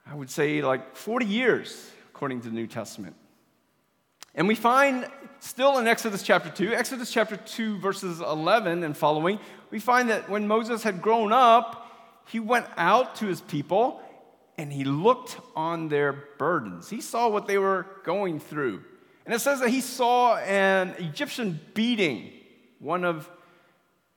I 0.05 0.13
would 0.13 0.29
say, 0.29 0.61
like 0.61 0.95
40 0.95 1.25
years, 1.25 1.91
according 2.09 2.41
to 2.41 2.49
the 2.49 2.55
New 2.55 2.67
Testament. 2.67 3.15
And 4.35 4.47
we 4.47 4.55
find 4.55 5.07
still 5.39 5.77
in 5.77 5.87
Exodus 5.87 6.21
chapter 6.21 6.49
2, 6.49 6.73
Exodus 6.73 7.11
chapter 7.11 7.37
2, 7.37 7.79
verses 7.79 8.19
11 8.19 8.83
and 8.83 8.95
following, 8.95 9.39
we 9.71 9.79
find 9.79 10.09
that 10.09 10.29
when 10.29 10.47
Moses 10.47 10.83
had 10.83 11.01
grown 11.01 11.31
up, 11.31 11.81
he 12.27 12.39
went 12.39 12.65
out 12.77 13.15
to 13.17 13.27
his 13.27 13.41
people 13.41 14.01
and 14.57 14.71
he 14.71 14.83
looked 14.83 15.37
on 15.55 15.89
their 15.89 16.13
burdens. 16.37 16.89
He 16.89 17.01
saw 17.01 17.27
what 17.27 17.47
they 17.47 17.57
were 17.57 17.85
going 18.03 18.39
through. 18.39 18.83
And 19.25 19.33
it 19.33 19.39
says 19.39 19.59
that 19.59 19.69
he 19.69 19.81
saw 19.81 20.37
an 20.37 20.89
Egyptian 20.99 21.59
beating 21.73 22.31
one 22.79 23.03
of 23.03 23.29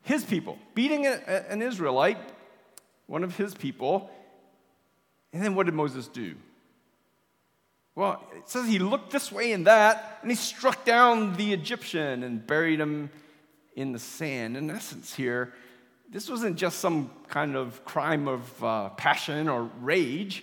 his 0.02 0.25
people, 0.25 0.59
beating 0.75 1.07
an 1.07 1.62
Israelite, 1.62 2.18
one 3.07 3.25
of 3.25 3.37
his 3.37 3.54
people. 3.54 4.11
And 5.33 5.42
then 5.42 5.54
what 5.54 5.66
did 5.66 5.75
Moses 5.75 6.09
do? 6.09 6.35
Well, 7.95 8.23
it 8.37 8.49
says 8.49 8.68
he 8.68 8.78
looked 8.78 9.11
this 9.11 9.33
way 9.33 9.52
and 9.52 9.66
that, 9.66 10.18
and 10.23 10.30
he 10.30 10.37
struck 10.37 10.85
down 10.85 11.37
the 11.37 11.52
Egyptian 11.52 12.23
and 12.23 12.47
buried 12.47 12.78
him 12.78 13.11
in 13.75 13.92
the 13.92 13.99
sand. 13.99 14.57
In 14.57 14.71
essence, 14.71 15.14
here, 15.14 15.52
this 16.10 16.28
wasn't 16.30 16.56
just 16.56 16.78
some 16.78 17.10
kind 17.28 17.54
of 17.54 17.84
crime 17.84 18.28
of 18.28 18.64
uh, 18.64 18.88
passion 18.90 19.48
or 19.48 19.70
rage. 19.80 20.42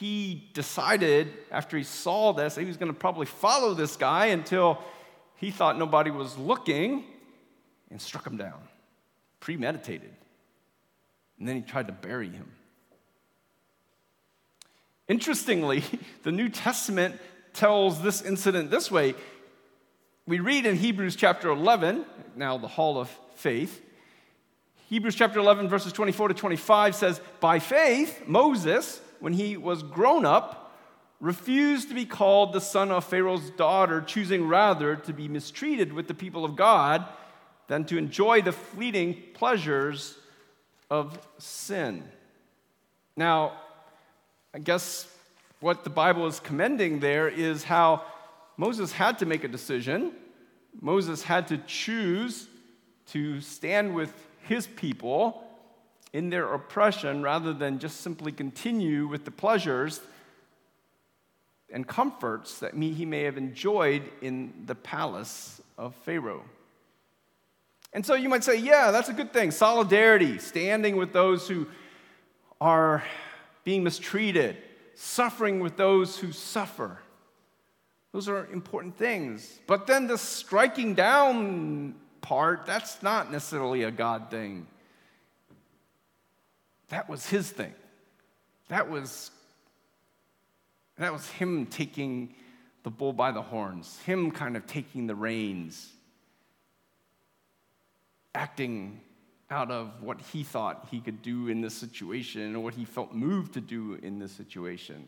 He 0.00 0.50
decided 0.54 1.32
after 1.50 1.76
he 1.76 1.84
saw 1.84 2.32
this, 2.32 2.56
he 2.56 2.64
was 2.64 2.76
going 2.76 2.92
to 2.92 2.98
probably 2.98 3.26
follow 3.26 3.74
this 3.74 3.96
guy 3.96 4.26
until 4.26 4.82
he 5.36 5.50
thought 5.50 5.78
nobody 5.78 6.10
was 6.10 6.36
looking 6.36 7.04
and 7.90 8.00
struck 8.00 8.26
him 8.26 8.36
down, 8.36 8.60
premeditated. 9.38 10.12
And 11.38 11.46
then 11.46 11.56
he 11.56 11.62
tried 11.62 11.86
to 11.86 11.92
bury 11.92 12.28
him. 12.28 12.50
Interestingly, 15.06 15.84
the 16.24 16.32
New 16.32 16.48
Testament 16.48 17.20
tells 17.52 18.02
this 18.02 18.22
incident 18.22 18.70
this 18.70 18.90
way. 18.90 19.14
We 20.26 20.40
read 20.40 20.66
in 20.66 20.76
Hebrews 20.76 21.16
chapter 21.16 21.50
11, 21.50 22.04
now 22.34 22.58
the 22.58 22.68
Hall 22.68 22.98
of 22.98 23.08
Faith, 23.34 23.80
Hebrews 24.92 25.14
chapter 25.14 25.38
11, 25.38 25.70
verses 25.70 25.90
24 25.90 26.28
to 26.28 26.34
25 26.34 26.94
says, 26.94 27.18
By 27.40 27.60
faith, 27.60 28.24
Moses, 28.26 29.00
when 29.20 29.32
he 29.32 29.56
was 29.56 29.82
grown 29.82 30.26
up, 30.26 30.76
refused 31.18 31.88
to 31.88 31.94
be 31.94 32.04
called 32.04 32.52
the 32.52 32.60
son 32.60 32.90
of 32.90 33.02
Pharaoh's 33.02 33.48
daughter, 33.52 34.02
choosing 34.02 34.46
rather 34.46 34.96
to 34.96 35.14
be 35.14 35.28
mistreated 35.28 35.94
with 35.94 36.08
the 36.08 36.14
people 36.14 36.44
of 36.44 36.56
God 36.56 37.06
than 37.68 37.86
to 37.86 37.96
enjoy 37.96 38.42
the 38.42 38.52
fleeting 38.52 39.16
pleasures 39.32 40.18
of 40.90 41.26
sin. 41.38 42.04
Now, 43.16 43.54
I 44.52 44.58
guess 44.58 45.10
what 45.60 45.84
the 45.84 45.90
Bible 45.90 46.26
is 46.26 46.38
commending 46.38 47.00
there 47.00 47.28
is 47.28 47.64
how 47.64 48.04
Moses 48.58 48.92
had 48.92 49.20
to 49.20 49.24
make 49.24 49.42
a 49.42 49.48
decision. 49.48 50.12
Moses 50.82 51.22
had 51.22 51.48
to 51.48 51.56
choose 51.56 52.46
to 53.06 53.40
stand 53.40 53.94
with 53.94 54.12
his 54.42 54.66
people 54.66 55.42
in 56.12 56.30
their 56.30 56.52
oppression 56.52 57.22
rather 57.22 57.52
than 57.52 57.78
just 57.78 58.00
simply 58.00 58.32
continue 58.32 59.06
with 59.06 59.24
the 59.24 59.30
pleasures 59.30 60.00
and 61.72 61.86
comforts 61.86 62.58
that 62.58 62.74
he 62.74 63.06
may 63.06 63.22
have 63.22 63.38
enjoyed 63.38 64.02
in 64.20 64.52
the 64.66 64.74
palace 64.74 65.60
of 65.78 65.94
Pharaoh. 66.04 66.44
And 67.94 68.04
so 68.04 68.14
you 68.14 68.28
might 68.28 68.44
say, 68.44 68.56
yeah, 68.56 68.90
that's 68.90 69.08
a 69.08 69.12
good 69.12 69.32
thing. 69.32 69.50
Solidarity, 69.50 70.38
standing 70.38 70.96
with 70.96 71.12
those 71.12 71.48
who 71.48 71.66
are 72.60 73.02
being 73.64 73.82
mistreated, 73.82 74.56
suffering 74.94 75.60
with 75.60 75.76
those 75.76 76.18
who 76.18 76.32
suffer. 76.32 76.98
Those 78.12 78.28
are 78.28 78.46
important 78.52 78.96
things. 78.96 79.60
But 79.66 79.86
then 79.86 80.06
the 80.06 80.18
striking 80.18 80.94
down 80.94 81.94
part, 82.22 82.64
that's 82.64 83.02
not 83.02 83.30
necessarily 83.30 83.82
a 83.82 83.90
God 83.90 84.30
thing. 84.30 84.66
That 86.88 87.08
was 87.08 87.26
his 87.26 87.50
thing. 87.50 87.74
That 88.68 88.88
was 88.88 89.30
that 90.98 91.12
was 91.12 91.28
him 91.30 91.66
taking 91.66 92.34
the 92.82 92.90
bull 92.90 93.12
by 93.12 93.32
the 93.32 93.42
horns, 93.42 93.98
him 94.06 94.30
kind 94.30 94.56
of 94.56 94.66
taking 94.66 95.06
the 95.06 95.14
reins, 95.14 95.90
acting 98.34 99.00
out 99.50 99.70
of 99.70 100.02
what 100.02 100.20
he 100.20 100.42
thought 100.42 100.88
he 100.90 101.00
could 101.00 101.22
do 101.22 101.48
in 101.48 101.60
this 101.60 101.74
situation 101.74 102.56
or 102.56 102.60
what 102.60 102.74
he 102.74 102.84
felt 102.84 103.12
moved 103.12 103.54
to 103.54 103.60
do 103.60 103.98
in 104.02 104.18
this 104.18 104.32
situation. 104.32 105.04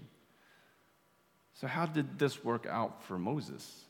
So, 1.55 1.67
how 1.67 1.87
did 1.87 2.19
this 2.19 2.45
work 2.45 2.67
out 2.67 3.03
for 3.05 3.19
Moses? 3.19 3.85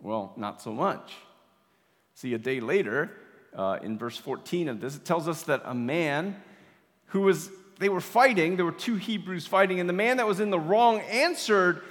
Well, 0.00 0.32
not 0.36 0.62
so 0.62 0.72
much. 0.72 1.12
See, 2.14 2.34
a 2.34 2.38
day 2.38 2.60
later, 2.60 3.10
uh, 3.56 3.78
in 3.82 3.98
verse 3.98 4.16
14 4.16 4.68
of 4.68 4.80
this, 4.80 4.96
it 4.96 5.04
tells 5.04 5.28
us 5.28 5.42
that 5.44 5.62
a 5.64 5.74
man 5.74 6.36
who 7.06 7.22
was, 7.22 7.50
they 7.78 7.88
were 7.88 8.00
fighting, 8.00 8.56
there 8.56 8.64
were 8.64 8.72
two 8.72 8.96
Hebrews 8.96 9.46
fighting, 9.46 9.80
and 9.80 9.88
the 9.88 9.94
man 9.94 10.18
that 10.18 10.26
was 10.26 10.40
in 10.40 10.50
the 10.50 10.60
wrong 10.60 11.00
answered, 11.00 11.82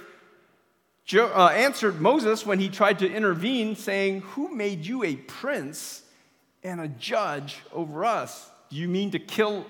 uh, 1.14 1.46
answered 1.48 2.00
Moses 2.00 2.46
when 2.46 2.58
he 2.58 2.68
tried 2.68 3.00
to 3.00 3.12
intervene, 3.12 3.76
saying, 3.76 4.22
Who 4.32 4.54
made 4.54 4.86
you 4.86 5.04
a 5.04 5.16
prince 5.16 6.02
and 6.62 6.80
a 6.80 6.88
judge 6.88 7.58
over 7.72 8.04
us? 8.04 8.50
Do 8.70 8.76
you 8.76 8.88
mean 8.88 9.10
to 9.10 9.18
kill 9.18 9.66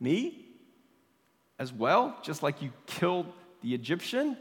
me 0.00 0.44
as 1.58 1.72
well, 1.72 2.16
just 2.22 2.42
like 2.42 2.62
you 2.62 2.72
killed 2.86 3.26
the 3.62 3.74
Egyptian? 3.74 4.36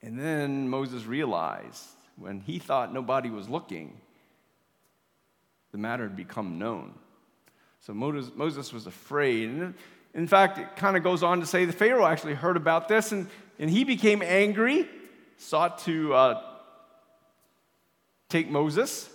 And 0.00 0.18
then 0.18 0.68
Moses 0.68 1.04
realized 1.04 1.84
when 2.18 2.40
he 2.40 2.58
thought 2.58 2.92
nobody 2.92 3.30
was 3.30 3.48
looking, 3.48 4.00
the 5.72 5.78
matter 5.78 6.04
had 6.04 6.16
become 6.16 6.58
known. 6.58 6.94
So 7.80 7.94
Moses, 7.94 8.72
was 8.72 8.86
afraid. 8.86 9.48
And 9.48 9.74
in 10.14 10.26
fact, 10.26 10.58
it 10.58 10.76
kind 10.76 10.96
of 10.96 11.02
goes 11.02 11.22
on 11.22 11.40
to 11.40 11.46
say 11.46 11.64
the 11.64 11.72
Pharaoh 11.72 12.06
actually 12.06 12.34
heard 12.34 12.56
about 12.56 12.88
this 12.88 13.12
and, 13.12 13.28
and 13.58 13.70
he 13.70 13.84
became 13.84 14.22
angry, 14.22 14.88
sought 15.36 15.78
to 15.80 16.14
uh, 16.14 16.42
take 18.28 18.50
Moses. 18.50 19.08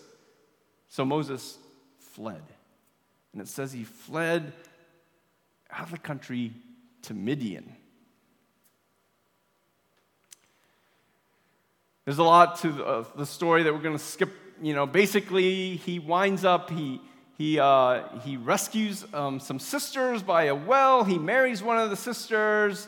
So 0.88 1.04
Moses 1.04 1.58
fled. 2.00 2.42
And 3.34 3.42
it 3.42 3.48
says 3.48 3.74
he 3.74 3.84
fled 3.84 4.54
out 5.72 5.86
of 5.86 5.92
the 5.92 5.98
country 5.98 6.54
to 7.04 7.14
Midian. 7.14 7.76
There's 12.06 12.18
a 12.18 12.24
lot 12.24 12.60
to 12.60 12.72
the, 12.72 12.86
uh, 12.86 13.26
story 13.26 13.64
that 13.64 13.74
we're 13.74 13.82
going 13.82 13.98
to 13.98 14.04
skip. 14.04 14.30
You 14.62 14.74
know, 14.74 14.86
basically, 14.86 15.78
he 15.78 16.00
winds 16.00 16.44
up, 16.44 16.70
he, 16.70 17.02
he, 17.38 17.60
uh, 17.60 18.04
he 18.20 18.38
rescues 18.38 19.06
um, 19.14 19.40
some 19.40 19.60
sisters 19.60 20.22
by 20.22 20.46
a 20.46 20.56
well. 20.56 21.04
He 21.04 21.18
marries 21.18 21.64
one 21.64 21.78
of 21.78 21.90
the 21.90 21.96
sisters. 21.96 22.88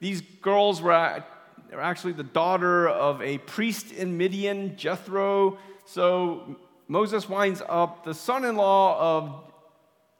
These 0.00 0.22
girls 0.40 0.80
were 0.80 0.92
are 0.92 1.80
actually 1.80 2.12
the 2.12 2.22
daughter 2.22 2.88
of 2.88 3.20
a 3.20 3.38
priest 3.38 3.92
in 3.92 4.16
Midian, 4.16 4.76
Jethro. 4.76 5.58
So 5.84 6.56
Moses 6.88 7.28
winds 7.28 7.62
up 7.68 8.04
the 8.04 8.14
son 8.14 8.44
in 8.44 8.56
law 8.56 9.18
of 9.18 9.52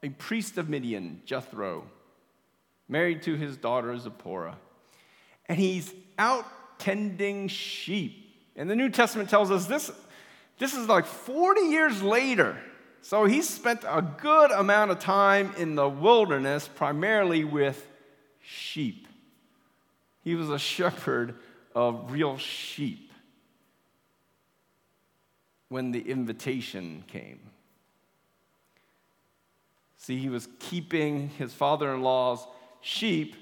a 0.03 0.09
priest 0.11 0.59
of 0.59 0.69
Midian, 0.69 1.23
Jethro, 1.25 1.85
married 2.89 3.23
to 3.23 3.37
his 3.37 3.57
daughter 3.57 3.97
Zipporah. 3.97 4.57
And 5.47 5.59
he's 5.59 5.93
out 6.19 6.45
tending 6.79 7.49
sheep. 7.49 8.24
And 8.57 8.71
the 8.71 8.77
New 8.77 8.89
Testament 8.89 9.29
tells 9.29 9.51
us 9.51 9.67
this, 9.67 9.91
this 10.59 10.75
is 10.75 10.89
like 10.89 11.07
40 11.07 11.63
years 11.63 12.03
later. 12.03 12.57
So 13.03 13.25
he 13.27 13.43
spent 13.43 13.85
a 13.85 14.01
good 14.01 14.51
amount 14.51 14.91
of 14.91 14.99
time 14.99 15.53
in 15.59 15.75
the 15.75 15.89
wilderness, 15.89 16.69
primarily 16.69 17.45
with 17.45 17.87
sheep. 18.41 19.07
He 20.23 20.35
was 20.35 20.49
a 20.49 20.59
shepherd 20.59 21.35
of 21.75 22.13
real 22.13 22.39
sheep 22.39 23.13
when 25.69 25.91
the 25.91 26.01
invitation 26.01 27.05
came. 27.09 27.41
See, 29.99 30.19
he 30.19 30.29
was 30.29 30.49
keeping 30.59 31.31
his 31.31 31.53
father 31.53 31.93
in 31.93 32.03
law's 32.03 32.47
sheep. 32.81 33.35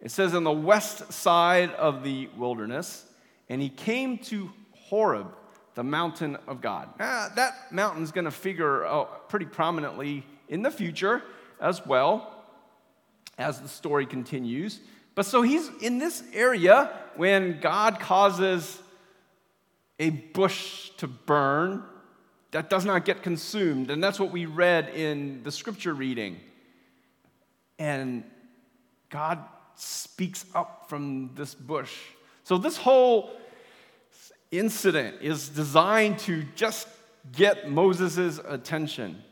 It 0.00 0.10
says 0.10 0.34
on 0.34 0.44
the 0.44 0.50
west 0.50 1.12
side 1.12 1.72
of 1.74 2.02
the 2.02 2.28
wilderness, 2.36 3.04
and 3.50 3.60
he 3.60 3.68
came 3.68 4.16
to 4.16 4.50
Horeb 4.70 5.26
the 5.74 5.82
mountain 5.82 6.38
of 6.46 6.60
God. 6.60 6.88
Ah, 6.98 7.30
that 7.36 7.72
mountain's 7.72 8.12
going 8.12 8.24
to 8.24 8.30
figure 8.30 8.86
out 8.86 9.28
pretty 9.28 9.44
prominently 9.44 10.24
in 10.48 10.62
the 10.62 10.70
future 10.70 11.22
as 11.60 11.84
well 11.84 12.44
as 13.36 13.60
the 13.60 13.68
story 13.68 14.06
continues. 14.06 14.80
But 15.14 15.26
so 15.26 15.42
he's 15.42 15.68
in 15.82 15.98
this 15.98 16.22
area 16.32 16.90
when 17.16 17.60
God 17.60 17.98
causes 18.00 18.80
a 19.98 20.10
bush 20.10 20.90
to 20.98 21.08
burn 21.08 21.82
that 22.52 22.70
does 22.70 22.84
not 22.84 23.04
get 23.04 23.22
consumed. 23.22 23.90
And 23.90 24.02
that's 24.02 24.18
what 24.18 24.30
we 24.30 24.46
read 24.46 24.88
in 24.90 25.42
the 25.42 25.52
scripture 25.52 25.94
reading. 25.94 26.38
And 27.78 28.24
God 29.08 29.38
speaks 29.74 30.44
up 30.54 30.86
from 30.88 31.30
this 31.34 31.54
bush. 31.54 31.96
So 32.44 32.58
this 32.58 32.76
whole 32.76 33.30
incident 34.50 35.16
is 35.20 35.48
designed 35.48 36.18
to 36.20 36.44
just 36.54 36.88
get 37.32 37.70
Moses' 37.70 38.40
attention. 38.46 39.22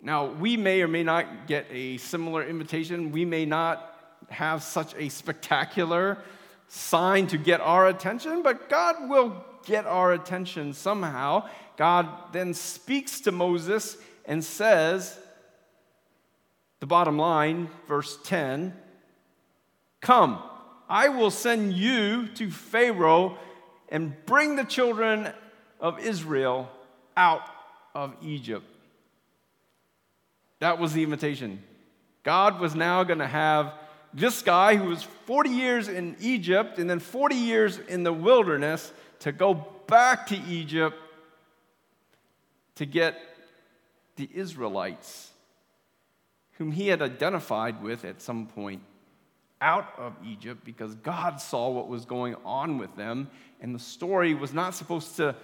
Now, 0.00 0.26
we 0.26 0.56
may 0.56 0.82
or 0.82 0.88
may 0.88 1.02
not 1.02 1.46
get 1.46 1.66
a 1.70 1.96
similar 1.96 2.44
invitation. 2.44 3.10
We 3.10 3.24
may 3.24 3.46
not 3.46 3.90
have 4.28 4.62
such 4.62 4.94
a 4.96 5.08
spectacular 5.08 6.18
sign 6.68 7.26
to 7.28 7.38
get 7.38 7.60
our 7.60 7.88
attention, 7.88 8.42
but 8.42 8.68
God 8.68 9.08
will 9.08 9.44
get 9.64 9.86
our 9.86 10.12
attention 10.12 10.72
somehow. 10.72 11.48
God 11.76 12.08
then 12.32 12.54
speaks 12.54 13.20
to 13.20 13.32
Moses 13.32 13.96
and 14.26 14.44
says, 14.44 15.18
the 16.80 16.86
bottom 16.86 17.18
line, 17.18 17.70
verse 17.88 18.18
10 18.24 18.74
Come, 20.00 20.42
I 20.86 21.08
will 21.08 21.30
send 21.30 21.72
you 21.72 22.28
to 22.34 22.50
Pharaoh 22.50 23.38
and 23.94 24.12
bring 24.26 24.56
the 24.56 24.64
children 24.64 25.32
of 25.78 26.00
Israel 26.00 26.68
out 27.16 27.42
of 27.94 28.12
Egypt. 28.22 28.66
That 30.58 30.80
was 30.80 30.92
the 30.92 31.04
invitation. 31.04 31.62
God 32.24 32.58
was 32.58 32.74
now 32.74 33.04
going 33.04 33.20
to 33.20 33.26
have 33.28 33.72
this 34.12 34.42
guy 34.42 34.74
who 34.74 34.88
was 34.88 35.04
40 35.26 35.50
years 35.50 35.86
in 35.86 36.16
Egypt 36.18 36.80
and 36.80 36.90
then 36.90 36.98
40 36.98 37.36
years 37.36 37.78
in 37.78 38.02
the 38.02 38.12
wilderness 38.12 38.92
to 39.20 39.30
go 39.30 39.64
back 39.86 40.26
to 40.26 40.36
Egypt 40.48 40.96
to 42.74 42.86
get 42.86 43.16
the 44.16 44.28
Israelites, 44.34 45.30
whom 46.54 46.72
he 46.72 46.88
had 46.88 47.00
identified 47.00 47.80
with 47.80 48.04
at 48.04 48.20
some 48.20 48.48
point 48.48 48.82
out 49.60 49.92
of 49.98 50.14
Egypt 50.24 50.64
because 50.64 50.94
God 50.96 51.40
saw 51.40 51.70
what 51.70 51.88
was 51.88 52.04
going 52.04 52.36
on 52.44 52.78
with 52.78 52.94
them, 52.96 53.30
and 53.60 53.74
the 53.74 53.78
story 53.78 54.34
was 54.34 54.52
not 54.52 54.74
supposed 54.74 55.16
to 55.16 55.34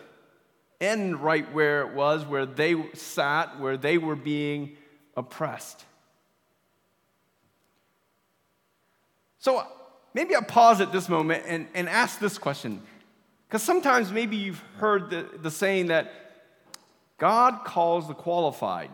end 0.80 1.20
right 1.20 1.50
where 1.52 1.82
it 1.82 1.94
was, 1.94 2.24
where 2.24 2.46
they 2.46 2.74
sat, 2.94 3.58
where 3.60 3.76
they 3.76 3.98
were 3.98 4.16
being 4.16 4.76
oppressed. 5.16 5.84
So 9.38 9.66
maybe 10.14 10.34
I'll 10.34 10.42
pause 10.42 10.80
at 10.80 10.92
this 10.92 11.08
moment 11.08 11.44
and, 11.46 11.66
and 11.74 11.88
ask 11.88 12.18
this 12.18 12.38
question. 12.38 12.82
Because 13.48 13.62
sometimes 13.62 14.12
maybe 14.12 14.36
you've 14.36 14.62
heard 14.76 15.10
the, 15.10 15.26
the 15.42 15.50
saying 15.50 15.86
that 15.86 16.12
God 17.18 17.64
calls 17.64 18.06
the 18.06 18.14
qualified. 18.14 18.90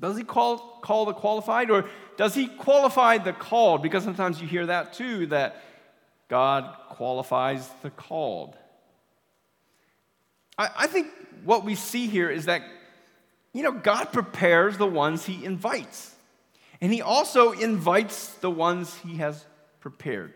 Does 0.00 0.16
he 0.16 0.24
call, 0.24 0.58
call 0.80 1.06
the 1.06 1.12
qualified 1.12 1.70
or 1.70 1.88
does 2.16 2.34
he 2.34 2.46
qualify 2.46 3.18
the 3.18 3.32
called? 3.32 3.82
Because 3.82 4.04
sometimes 4.04 4.40
you 4.40 4.46
hear 4.46 4.66
that 4.66 4.92
too, 4.92 5.26
that 5.26 5.62
God 6.28 6.74
qualifies 6.90 7.68
the 7.82 7.90
called. 7.90 8.56
I, 10.56 10.68
I 10.76 10.86
think 10.86 11.08
what 11.44 11.64
we 11.64 11.74
see 11.74 12.06
here 12.06 12.30
is 12.30 12.46
that, 12.46 12.62
you 13.52 13.62
know, 13.62 13.72
God 13.72 14.12
prepares 14.12 14.76
the 14.76 14.86
ones 14.86 15.24
he 15.24 15.44
invites, 15.44 16.14
and 16.80 16.92
he 16.92 17.02
also 17.02 17.52
invites 17.52 18.34
the 18.34 18.50
ones 18.50 18.94
he 18.98 19.16
has 19.16 19.44
prepared. 19.80 20.34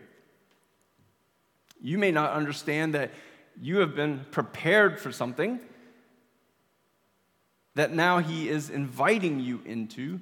You 1.81 1.97
may 1.97 2.11
not 2.11 2.31
understand 2.31 2.95
that 2.95 3.11
you 3.61 3.77
have 3.77 3.95
been 3.95 4.25
prepared 4.31 4.99
for 4.99 5.11
something 5.11 5.59
that 7.75 7.93
now 7.93 8.19
he 8.19 8.49
is 8.49 8.69
inviting 8.69 9.39
you 9.39 9.61
into. 9.65 10.19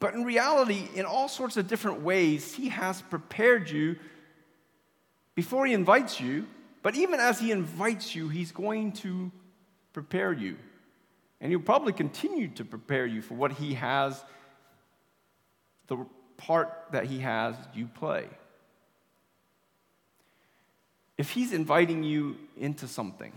But 0.00 0.14
in 0.14 0.24
reality, 0.24 0.88
in 0.94 1.04
all 1.04 1.28
sorts 1.28 1.56
of 1.56 1.66
different 1.66 2.02
ways, 2.02 2.54
he 2.54 2.68
has 2.68 3.02
prepared 3.02 3.68
you 3.68 3.96
before 5.34 5.66
he 5.66 5.72
invites 5.72 6.20
you. 6.20 6.46
But 6.82 6.94
even 6.94 7.18
as 7.18 7.40
he 7.40 7.50
invites 7.50 8.14
you, 8.14 8.28
he's 8.28 8.52
going 8.52 8.92
to 8.92 9.32
prepare 9.92 10.32
you. 10.32 10.56
And 11.40 11.50
he'll 11.50 11.60
probably 11.60 11.92
continue 11.92 12.48
to 12.48 12.64
prepare 12.64 13.06
you 13.06 13.22
for 13.22 13.34
what 13.34 13.52
he 13.52 13.74
has, 13.74 14.22
the 15.88 16.06
part 16.36 16.72
that 16.92 17.06
he 17.06 17.18
has 17.20 17.56
you 17.74 17.86
play. 17.86 18.26
If 21.16 21.30
he's 21.30 21.52
inviting 21.52 22.04
you 22.04 22.36
into 22.56 22.86
something, 22.86 23.32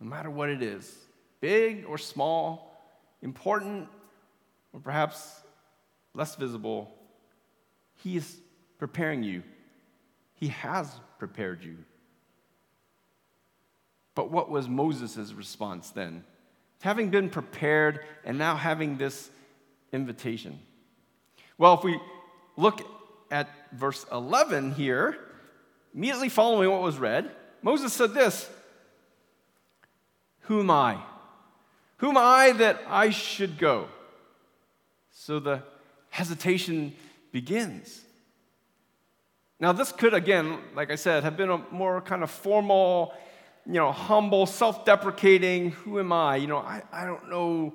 no 0.00 0.08
matter 0.08 0.30
what 0.30 0.48
it 0.48 0.62
is, 0.62 0.92
big 1.40 1.84
or 1.86 1.98
small, 1.98 2.80
important 3.22 3.88
or 4.72 4.80
perhaps 4.80 5.40
less 6.14 6.36
visible, 6.36 6.92
He 7.96 8.16
is 8.16 8.36
preparing 8.78 9.22
you. 9.22 9.42
He 10.34 10.48
has 10.48 10.90
prepared 11.18 11.62
you. 11.62 11.76
But 14.14 14.30
what 14.30 14.50
was 14.50 14.68
Moses' 14.68 15.32
response 15.32 15.90
then? 15.90 16.24
Having 16.82 17.10
been 17.10 17.28
prepared 17.28 18.00
and 18.24 18.38
now 18.38 18.56
having 18.56 18.96
this 18.96 19.30
invitation. 19.92 20.58
Well, 21.58 21.74
if 21.74 21.84
we 21.84 22.00
look 22.56 22.80
at 23.30 23.50
verse 23.72 24.06
11 24.10 24.72
here, 24.72 25.18
immediately 25.94 26.30
following 26.30 26.70
what 26.70 26.80
was 26.80 26.98
read, 26.98 27.30
Moses 27.62 27.92
said 27.92 28.14
this 28.14 28.48
Who 30.42 30.60
am 30.60 30.70
I? 30.70 31.00
Who 32.00 32.08
am 32.08 32.16
I 32.16 32.52
that 32.52 32.80
I 32.88 33.10
should 33.10 33.58
go? 33.58 33.86
So 35.12 35.38
the 35.38 35.62
hesitation 36.08 36.94
begins. 37.30 38.00
Now, 39.58 39.72
this 39.72 39.92
could, 39.92 40.14
again, 40.14 40.60
like 40.74 40.90
I 40.90 40.94
said, 40.94 41.24
have 41.24 41.36
been 41.36 41.50
a 41.50 41.58
more 41.70 42.00
kind 42.00 42.22
of 42.22 42.30
formal, 42.30 43.12
you 43.66 43.74
know, 43.74 43.92
humble, 43.92 44.46
self 44.46 44.86
deprecating, 44.86 45.72
who 45.72 46.00
am 46.00 46.10
I? 46.10 46.36
You 46.36 46.46
know, 46.46 46.56
I, 46.56 46.82
I 46.90 47.04
don't 47.04 47.28
know 47.28 47.74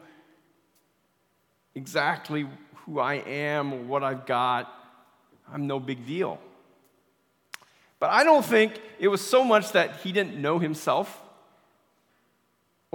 exactly 1.75 2.47
who 2.77 2.99
I 2.99 3.15
am 3.15 3.73
or 3.73 3.81
what 3.83 4.03
I've 4.03 4.25
got. 4.25 4.73
I'm 5.53 5.67
no 5.67 5.79
big 5.79 6.07
deal. 6.07 6.39
But 7.99 8.09
I 8.09 8.23
don't 8.23 8.43
think 8.43 8.81
it 8.97 9.07
was 9.07 9.21
so 9.21 9.43
much 9.43 9.73
that 9.73 9.97
he 9.97 10.11
didn't 10.11 10.41
know 10.41 10.57
himself 10.57 11.21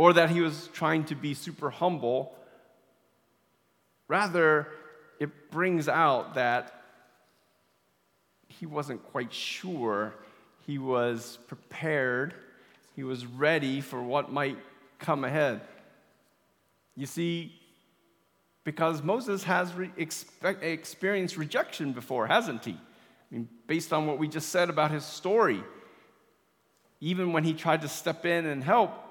or 0.00 0.14
that 0.14 0.30
he 0.30 0.40
was 0.40 0.70
trying 0.72 1.04
to 1.04 1.14
be 1.14 1.34
super 1.34 1.68
humble. 1.68 2.34
Rather, 4.08 4.66
it 5.18 5.50
brings 5.50 5.90
out 5.90 6.36
that 6.36 6.72
he 8.48 8.64
wasn't 8.64 9.04
quite 9.12 9.30
sure. 9.30 10.14
He 10.66 10.78
was 10.78 11.38
prepared. 11.48 12.32
He 12.96 13.02
was 13.02 13.26
ready 13.26 13.82
for 13.82 14.02
what 14.02 14.32
might 14.32 14.56
come 14.98 15.22
ahead. 15.22 15.60
You 16.96 17.04
see, 17.04 17.52
because 18.64 19.02
Moses 19.02 19.42
has 19.44 19.74
re- 19.74 19.92
expe- 19.98 20.62
experienced 20.62 21.36
rejection 21.36 21.92
before, 21.92 22.26
hasn't 22.26 22.64
he? 22.64 22.72
I 22.72 22.76
mean, 23.30 23.50
based 23.66 23.92
on 23.92 24.06
what 24.06 24.16
we 24.16 24.28
just 24.28 24.48
said 24.48 24.70
about 24.70 24.92
his 24.92 25.04
story, 25.04 25.62
even 27.02 27.34
when 27.34 27.44
he 27.44 27.52
tried 27.52 27.82
to 27.82 27.88
step 27.88 28.24
in 28.24 28.46
and 28.46 28.64
help, 28.64 29.08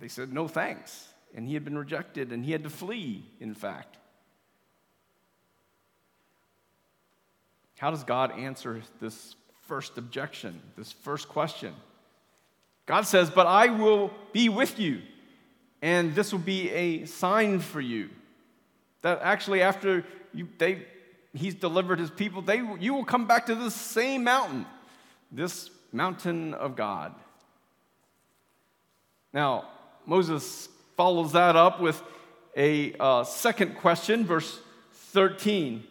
they 0.00 0.08
said 0.08 0.32
no 0.32 0.48
thanks. 0.48 1.08
And 1.34 1.46
he 1.46 1.54
had 1.54 1.64
been 1.64 1.78
rejected 1.78 2.32
and 2.32 2.44
he 2.44 2.52
had 2.52 2.64
to 2.64 2.70
flee, 2.70 3.24
in 3.38 3.54
fact. 3.54 3.98
How 7.78 7.90
does 7.90 8.04
God 8.04 8.32
answer 8.38 8.82
this 9.00 9.36
first 9.66 9.96
objection, 9.96 10.60
this 10.76 10.92
first 10.92 11.28
question? 11.28 11.74
God 12.86 13.06
says, 13.06 13.30
But 13.30 13.46
I 13.46 13.68
will 13.68 14.10
be 14.32 14.48
with 14.48 14.78
you, 14.78 15.00
and 15.80 16.14
this 16.14 16.32
will 16.32 16.40
be 16.40 16.70
a 16.70 17.04
sign 17.06 17.60
for 17.60 17.80
you. 17.80 18.10
That 19.02 19.20
actually, 19.22 19.62
after 19.62 20.04
you, 20.34 20.48
they, 20.58 20.86
he's 21.32 21.54
delivered 21.54 22.00
his 22.00 22.10
people, 22.10 22.42
they, 22.42 22.60
you 22.80 22.92
will 22.92 23.04
come 23.04 23.26
back 23.26 23.46
to 23.46 23.54
this 23.54 23.74
same 23.74 24.24
mountain, 24.24 24.66
this 25.32 25.70
mountain 25.92 26.52
of 26.52 26.76
God. 26.76 27.14
Now, 29.32 29.68
Moses 30.10 30.68
follows 30.96 31.30
that 31.34 31.54
up 31.54 31.80
with 31.80 32.02
a 32.56 32.94
uh, 32.98 33.22
second 33.22 33.76
question, 33.76 34.26
verse 34.26 34.58
13. 35.12 35.84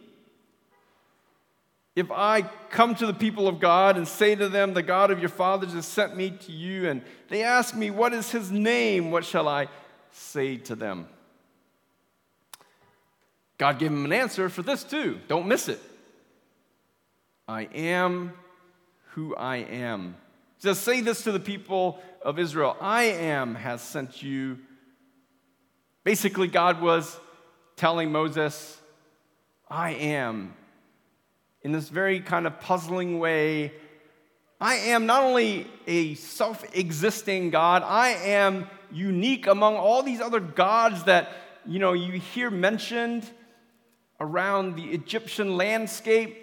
If 1.96 2.10
I 2.10 2.42
come 2.68 2.94
to 2.96 3.06
the 3.06 3.14
people 3.14 3.48
of 3.48 3.60
God 3.60 3.96
and 3.96 4.06
say 4.06 4.34
to 4.34 4.50
them, 4.50 4.74
The 4.74 4.82
God 4.82 5.10
of 5.10 5.20
your 5.20 5.30
fathers 5.30 5.72
has 5.72 5.86
sent 5.86 6.18
me 6.18 6.32
to 6.32 6.52
you, 6.52 6.90
and 6.90 7.00
they 7.30 7.42
ask 7.42 7.74
me, 7.74 7.88
What 7.88 8.12
is 8.12 8.30
his 8.30 8.50
name? 8.50 9.10
What 9.10 9.24
shall 9.24 9.48
I 9.48 9.68
say 10.12 10.58
to 10.58 10.74
them? 10.74 11.08
God 13.56 13.78
gave 13.78 13.90
him 13.90 14.04
an 14.04 14.12
answer 14.12 14.50
for 14.50 14.60
this 14.60 14.84
too. 14.84 15.18
Don't 15.28 15.48
miss 15.48 15.66
it. 15.66 15.80
I 17.48 17.62
am 17.72 18.34
who 19.12 19.34
I 19.34 19.56
am. 19.56 20.14
Just 20.60 20.84
say 20.84 21.00
this 21.00 21.24
to 21.24 21.32
the 21.32 21.40
people 21.40 21.98
of 22.22 22.38
Israel 22.38 22.76
I 22.80 23.04
am 23.04 23.54
has 23.54 23.80
sent 23.80 24.22
you. 24.22 24.58
Basically, 26.04 26.48
God 26.48 26.82
was 26.82 27.18
telling 27.76 28.12
Moses, 28.12 28.78
I 29.68 29.92
am 29.92 30.54
in 31.62 31.72
this 31.72 31.88
very 31.88 32.20
kind 32.20 32.46
of 32.46 32.60
puzzling 32.60 33.18
way. 33.18 33.72
I 34.60 34.74
am 34.74 35.06
not 35.06 35.22
only 35.22 35.66
a 35.86 36.14
self 36.14 36.64
existing 36.76 37.48
God, 37.48 37.82
I 37.82 38.10
am 38.10 38.66
unique 38.92 39.46
among 39.46 39.76
all 39.76 40.02
these 40.02 40.20
other 40.20 40.40
gods 40.40 41.04
that 41.04 41.32
you 41.64 41.78
know 41.78 41.94
you 41.94 42.12
hear 42.20 42.50
mentioned 42.50 43.28
around 44.20 44.76
the 44.76 44.90
Egyptian 44.90 45.56
landscape. 45.56 46.36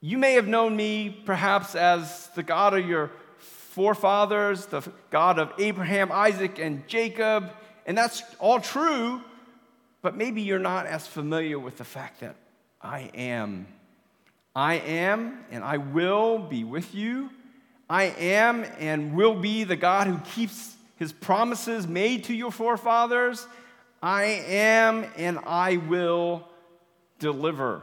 You 0.00 0.16
may 0.16 0.34
have 0.34 0.48
known 0.48 0.76
me 0.76 1.10
perhaps 1.10 1.74
as 1.74 2.28
the 2.34 2.42
God 2.42 2.74
of 2.74 2.88
your 2.88 3.10
forefathers, 3.38 4.66
the 4.66 4.82
God 5.10 5.38
of 5.38 5.52
Abraham, 5.58 6.10
Isaac, 6.10 6.58
and 6.58 6.86
Jacob, 6.88 7.52
and 7.86 7.96
that's 7.96 8.22
all 8.38 8.60
true, 8.60 9.20
but 10.00 10.16
maybe 10.16 10.40
you're 10.42 10.58
not 10.58 10.86
as 10.86 11.06
familiar 11.06 11.58
with 11.58 11.76
the 11.76 11.84
fact 11.84 12.20
that 12.20 12.36
I 12.80 13.10
am. 13.14 13.66
I 14.56 14.74
am 14.74 15.44
and 15.50 15.62
I 15.62 15.76
will 15.76 16.38
be 16.38 16.64
with 16.64 16.94
you. 16.94 17.30
I 17.88 18.04
am 18.04 18.64
and 18.78 19.14
will 19.14 19.34
be 19.34 19.64
the 19.64 19.76
God 19.76 20.06
who 20.06 20.18
keeps 20.18 20.76
his 20.96 21.12
promises 21.12 21.86
made 21.86 22.24
to 22.24 22.34
your 22.34 22.52
forefathers. 22.52 23.46
I 24.02 24.24
am 24.24 25.04
and 25.16 25.38
I 25.46 25.76
will 25.76 26.48
deliver. 27.18 27.82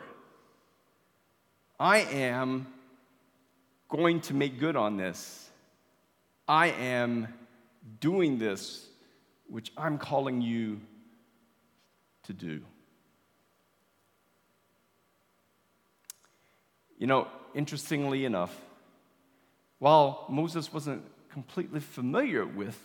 I 1.80 2.00
am 2.00 2.68
going 3.90 4.22
to 4.22 4.34
make 4.34 4.60
good 4.60 4.76
on 4.76 4.98
this. 4.98 5.50
I 6.48 6.68
am 6.68 7.28
doing 8.00 8.40
this, 8.40 8.86
which 9.48 9.72
I'm 9.78 9.98
calling 9.98 10.42
you 10.42 10.82
to 12.24 12.34
do. 12.34 12.62
You 16.98 17.06
know, 17.06 17.28
interestingly 17.54 18.26
enough, 18.26 18.60
while 19.78 20.26
Moses 20.30 20.74
wasn't 20.74 21.04
completely 21.30 21.80
familiar 21.80 22.46
with 22.46 22.78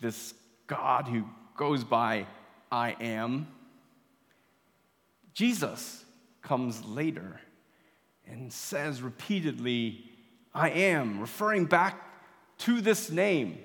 this 0.00 0.34
God 0.68 1.08
who 1.08 1.24
goes 1.56 1.82
by 1.82 2.26
I 2.70 2.94
am, 3.00 3.48
Jesus 5.34 6.04
comes 6.42 6.84
later 6.84 7.40
and 8.30 8.52
says 8.52 9.02
repeatedly, 9.02 10.04
I 10.54 10.70
am, 10.70 11.20
referring 11.20 11.66
back 11.66 12.02
to 12.58 12.80
this 12.80 13.10
name. 13.10 13.58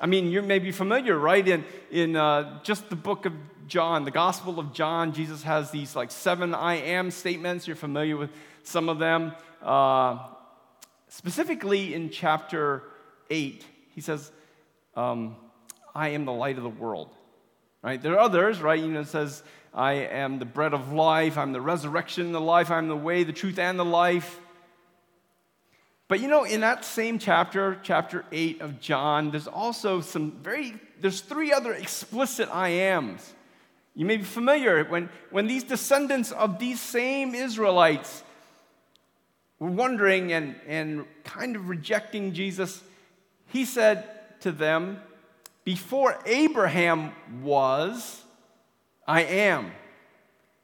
I 0.00 0.06
mean, 0.06 0.30
you 0.30 0.42
may 0.42 0.58
be 0.58 0.70
familiar, 0.70 1.18
right? 1.18 1.46
In, 1.46 1.64
in 1.90 2.16
uh, 2.16 2.62
just 2.62 2.88
the 2.88 2.96
book 2.96 3.26
of 3.26 3.32
John, 3.66 4.04
the 4.04 4.10
Gospel 4.10 4.58
of 4.58 4.72
John, 4.72 5.12
Jesus 5.12 5.42
has 5.42 5.70
these 5.70 5.96
like 5.96 6.10
seven 6.10 6.54
I 6.54 6.74
am 6.76 7.10
statements. 7.10 7.66
You're 7.66 7.76
familiar 7.76 8.16
with 8.16 8.30
some 8.62 8.88
of 8.88 8.98
them. 8.98 9.32
Uh, 9.62 10.18
specifically 11.08 11.94
in 11.94 12.10
chapter 12.10 12.84
8, 13.30 13.64
he 13.94 14.00
says, 14.00 14.30
um, 14.94 15.36
I 15.94 16.10
am 16.10 16.24
the 16.24 16.32
light 16.32 16.56
of 16.56 16.62
the 16.62 16.68
world. 16.68 17.10
Right? 17.82 18.00
There 18.00 18.14
are 18.14 18.18
others, 18.18 18.60
right? 18.60 18.78
You 18.78 18.88
know, 18.88 19.00
it 19.00 19.08
says, 19.08 19.42
I 19.72 19.92
am 19.92 20.38
the 20.38 20.44
bread 20.44 20.74
of 20.74 20.92
life, 20.92 21.38
I'm 21.38 21.52
the 21.52 21.60
resurrection, 21.60 22.26
and 22.26 22.34
the 22.34 22.40
life, 22.40 22.70
I'm 22.70 22.88
the 22.88 22.96
way, 22.96 23.22
the 23.22 23.32
truth, 23.32 23.58
and 23.58 23.78
the 23.78 23.84
life. 23.84 24.40
But 26.08 26.20
you 26.20 26.28
know, 26.28 26.44
in 26.44 26.62
that 26.62 26.84
same 26.84 27.18
chapter, 27.18 27.78
chapter 27.82 28.24
8 28.32 28.62
of 28.62 28.80
John, 28.80 29.30
there's 29.30 29.46
also 29.46 30.00
some 30.00 30.32
very, 30.42 30.74
there's 31.00 31.20
three 31.20 31.52
other 31.52 31.74
explicit 31.74 32.48
I 32.50 32.70
ams. 32.70 33.34
You 33.94 34.06
may 34.06 34.16
be 34.16 34.24
familiar 34.24 34.84
when, 34.84 35.10
when 35.30 35.46
these 35.46 35.64
descendants 35.64 36.32
of 36.32 36.58
these 36.58 36.80
same 36.80 37.34
Israelites 37.34 38.22
were 39.58 39.70
wondering 39.70 40.32
and, 40.32 40.54
and 40.66 41.04
kind 41.24 41.56
of 41.56 41.68
rejecting 41.68 42.32
Jesus, 42.32 42.82
he 43.46 43.64
said 43.64 44.08
to 44.40 44.52
them, 44.52 45.00
Before 45.64 46.18
Abraham 46.24 47.12
was, 47.42 48.22
I 49.06 49.22
am. 49.22 49.70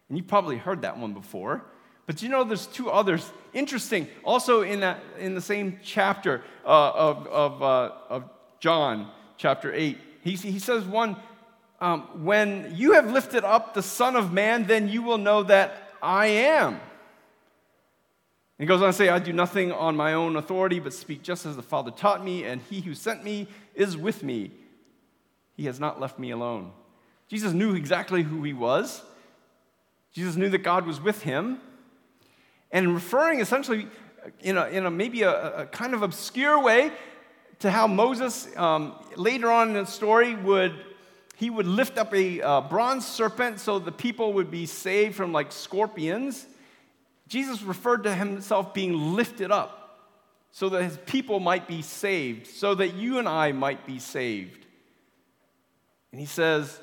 And 0.08 0.18
you 0.18 0.24
probably 0.24 0.56
heard 0.56 0.82
that 0.82 0.98
one 0.98 1.14
before. 1.14 1.64
But 2.06 2.22
you 2.22 2.28
know, 2.28 2.44
there's 2.44 2.66
two 2.66 2.90
others. 2.90 3.30
Interesting. 3.52 4.08
Also, 4.24 4.62
in, 4.62 4.80
that, 4.80 5.00
in 5.18 5.34
the 5.34 5.40
same 5.40 5.78
chapter 5.82 6.42
uh, 6.64 6.92
of, 6.92 7.26
of, 7.26 7.62
uh, 7.62 7.92
of 8.10 8.30
John, 8.60 9.10
chapter 9.36 9.72
8, 9.72 9.98
he, 10.22 10.32
he 10.32 10.58
says 10.58 10.84
one, 10.84 11.16
um, 11.80 12.24
When 12.24 12.72
you 12.74 12.92
have 12.92 13.10
lifted 13.10 13.44
up 13.44 13.74
the 13.74 13.82
Son 13.82 14.16
of 14.16 14.32
Man, 14.32 14.66
then 14.66 14.88
you 14.88 15.02
will 15.02 15.18
know 15.18 15.42
that 15.44 15.90
I 16.02 16.26
am. 16.26 16.80
He 18.58 18.66
goes 18.66 18.82
on 18.82 18.88
to 18.88 18.92
say, 18.92 19.08
I 19.08 19.18
do 19.18 19.32
nothing 19.32 19.72
on 19.72 19.96
my 19.96 20.14
own 20.14 20.36
authority, 20.36 20.78
but 20.78 20.92
speak 20.92 21.22
just 21.22 21.44
as 21.44 21.56
the 21.56 21.62
Father 21.62 21.90
taught 21.90 22.24
me, 22.24 22.44
and 22.44 22.60
he 22.70 22.80
who 22.80 22.94
sent 22.94 23.24
me 23.24 23.48
is 23.74 23.96
with 23.96 24.22
me. 24.22 24.52
He 25.56 25.66
has 25.66 25.80
not 25.80 26.00
left 26.00 26.18
me 26.18 26.30
alone. 26.30 26.72
Jesus 27.28 27.52
knew 27.52 27.74
exactly 27.74 28.22
who 28.22 28.42
he 28.42 28.52
was. 28.52 29.02
Jesus 30.12 30.36
knew 30.36 30.48
that 30.50 30.58
God 30.58 30.86
was 30.86 31.00
with 31.00 31.22
him. 31.22 31.60
And 32.70 32.92
referring 32.94 33.40
essentially 33.40 33.88
in 34.40 34.56
a, 34.56 34.66
in 34.66 34.86
a 34.86 34.90
maybe 34.90 35.22
a, 35.22 35.62
a 35.62 35.66
kind 35.66 35.94
of 35.94 36.02
obscure 36.02 36.60
way 36.62 36.92
to 37.60 37.70
how 37.70 37.86
Moses 37.86 38.54
um, 38.56 38.94
later 39.16 39.50
on 39.50 39.68
in 39.68 39.74
the 39.74 39.86
story 39.86 40.34
would 40.34 40.74
he 41.36 41.50
would 41.50 41.66
lift 41.66 41.98
up 41.98 42.14
a 42.14 42.40
uh, 42.40 42.60
bronze 42.60 43.04
serpent 43.06 43.58
so 43.58 43.80
the 43.80 43.92
people 43.92 44.34
would 44.34 44.50
be 44.50 44.66
saved 44.66 45.16
from 45.16 45.32
like 45.32 45.50
scorpions 45.50 46.46
Jesus 47.28 47.62
referred 47.62 48.04
to 48.04 48.14
himself 48.14 48.74
being 48.74 49.14
lifted 49.14 49.50
up 49.50 49.84
so 50.50 50.68
that 50.68 50.84
his 50.84 50.98
people 51.06 51.40
might 51.40 51.66
be 51.66 51.82
saved, 51.82 52.46
so 52.46 52.74
that 52.76 52.94
you 52.94 53.18
and 53.18 53.28
I 53.28 53.52
might 53.52 53.86
be 53.86 53.98
saved. 53.98 54.63
And 56.14 56.20
he 56.20 56.26
says, 56.26 56.78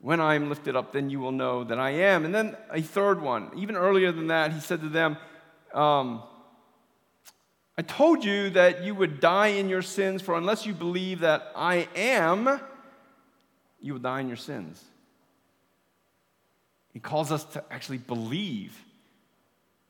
When 0.00 0.22
I 0.22 0.34
am 0.34 0.48
lifted 0.48 0.74
up, 0.74 0.92
then 0.92 1.10
you 1.10 1.20
will 1.20 1.32
know 1.32 1.64
that 1.64 1.78
I 1.78 1.90
am. 1.90 2.24
And 2.24 2.34
then 2.34 2.56
a 2.70 2.80
third 2.80 3.20
one, 3.20 3.50
even 3.54 3.76
earlier 3.76 4.10
than 4.10 4.28
that, 4.28 4.54
he 4.54 4.60
said 4.60 4.80
to 4.80 4.88
them, 4.88 5.18
um, 5.74 6.22
I 7.76 7.82
told 7.82 8.24
you 8.24 8.48
that 8.48 8.82
you 8.82 8.94
would 8.94 9.20
die 9.20 9.48
in 9.48 9.68
your 9.68 9.82
sins, 9.82 10.22
for 10.22 10.34
unless 10.34 10.64
you 10.64 10.72
believe 10.72 11.20
that 11.20 11.52
I 11.54 11.88
am, 11.94 12.58
you 13.82 13.92
will 13.92 14.00
die 14.00 14.20
in 14.20 14.28
your 14.28 14.38
sins. 14.38 14.82
He 16.94 17.00
calls 17.00 17.30
us 17.30 17.44
to 17.44 17.62
actually 17.70 17.98
believe 17.98 18.82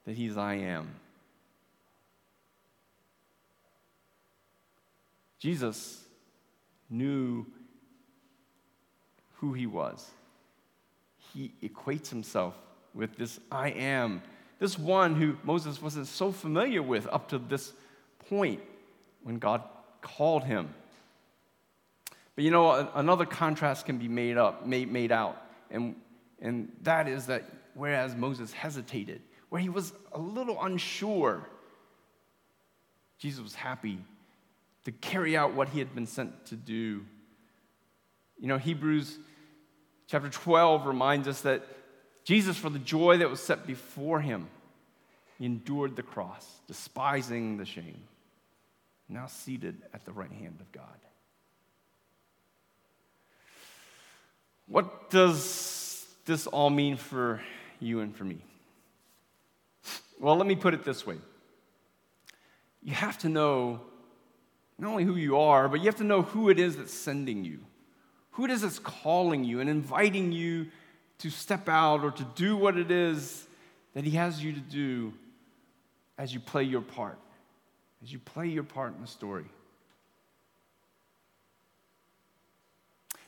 that 0.05 0.17
He's 0.17 0.37
I 0.37 0.55
am. 0.55 0.97
Jesus 5.39 6.03
knew 6.91 7.47
who 9.41 9.53
He 9.53 9.67
was. 9.67 10.11
He 11.33 11.53
equates 11.63 12.09
Himself 12.09 12.55
with 12.95 13.17
this 13.17 13.39
I 13.51 13.71
am, 13.71 14.23
this 14.59 14.79
one 14.79 15.15
who 15.15 15.37
Moses 15.45 15.81
wasn't 15.81 16.07
so 16.07 16.33
familiar 16.33 16.83
with 16.83 17.07
up 17.07 17.29
to 17.29 17.39
this 17.39 17.73
point 18.29 18.61
when 19.23 19.39
God 19.39 19.63
called 20.01 20.45
him. 20.45 20.75
But 22.35 22.45
you 22.45 22.51
know, 22.51 22.91
another 22.95 23.27
contrast 23.27 23.87
can 23.87 23.99
be 23.99 24.09
made 24.09 24.37
up, 24.37 24.67
made, 24.67 24.91
made 24.91 25.13
out, 25.13 25.43
and, 25.71 25.97
and 26.41 26.73
that 26.83 27.09
is 27.09 27.27
that 27.27 27.45
whereas 27.75 28.15
Moses 28.15 28.53
hesitated, 28.53 29.23
where 29.49 29.61
he 29.61 29.69
was 29.69 29.93
a 30.13 30.19
little 30.19 30.63
unsure, 30.63 31.49
Jesus 33.19 33.43
was 33.43 33.55
happy 33.55 33.99
to 34.85 34.93
carry 34.93 35.37
out 35.37 35.55
what 35.55 35.69
he 35.69 35.79
had 35.79 35.95
been 35.95 36.07
sent 36.07 36.47
to 36.47 36.57
do. 36.57 37.05
You 38.39 38.49
know, 38.49 38.59
Hebrews 38.59 39.19
chapter 40.07 40.29
12 40.29 40.87
reminds 40.87 41.29
us 41.29 41.41
that 41.43 41.65
Jesus, 42.25 42.57
for 42.57 42.71
the 42.71 42.79
joy 42.79 43.19
that 43.19 43.31
was 43.31 43.41
set 43.41 43.67
before 43.67 44.21
him, 44.21 44.49
he 45.39 45.47
endured 45.47 45.97
the 45.97 46.03
cross, 46.03 46.47
despising 46.67 47.57
the 47.57 47.65
shame, 47.65 48.03
now 49.09 49.27
seated 49.27 49.77
at 49.95 50.05
the 50.05 50.13
right 50.13 50.31
hand 50.31 50.59
of 50.61 50.71
God. 50.73 50.85
What 54.67 55.11
does 55.11 56.07
this 56.27 56.47
all 56.47 56.69
mean 56.69 56.97
for 56.97 57.41
you 57.81 58.01
and 58.01 58.15
for 58.15 58.25
me? 58.25 58.39
Well, 60.21 60.37
let 60.37 60.47
me 60.47 60.57
put 60.57 60.75
it 60.75 60.85
this 60.85 61.07
way 61.07 61.17
you 62.83 62.93
have 62.95 63.19
to 63.19 63.29
know 63.29 63.81
not 64.79 64.91
only 64.91 65.05
who 65.05 65.17
you 65.17 65.39
are, 65.39 65.69
but 65.69 65.81
you 65.81 65.87
have 65.87 65.97
to 65.97 66.05
know 66.05 66.23
who 66.23 66.49
it 66.51 66.59
is 66.59 66.77
that's 66.77 66.93
sending 66.95 67.45
you, 67.45 67.59
who 68.39 68.45
it 68.45 68.53
is 68.53 68.63
that's 68.63 68.79
calling 68.79 69.43
you 69.43 69.59
and 69.59 69.69
inviting 69.69 70.31
you 70.31 70.69
to 71.19 71.29
step 71.29 71.69
out 71.69 72.05
or 72.05 72.13
to 72.13 72.23
do 72.37 72.57
what 72.57 72.79
it 72.79 72.89
is 72.89 73.49
that 73.95 74.05
He 74.05 74.13
has 74.13 74.41
you 74.41 74.53
to 74.53 74.61
do 74.61 75.13
as 76.17 76.33
you 76.33 76.39
play 76.39 76.63
your 76.63 76.81
part, 76.81 77.19
as 78.01 78.13
you 78.13 78.21
play 78.21 78.47
your 78.47 78.63
part 78.63 78.95
in 78.95 79.01
the 79.01 79.09
story. 79.09 79.47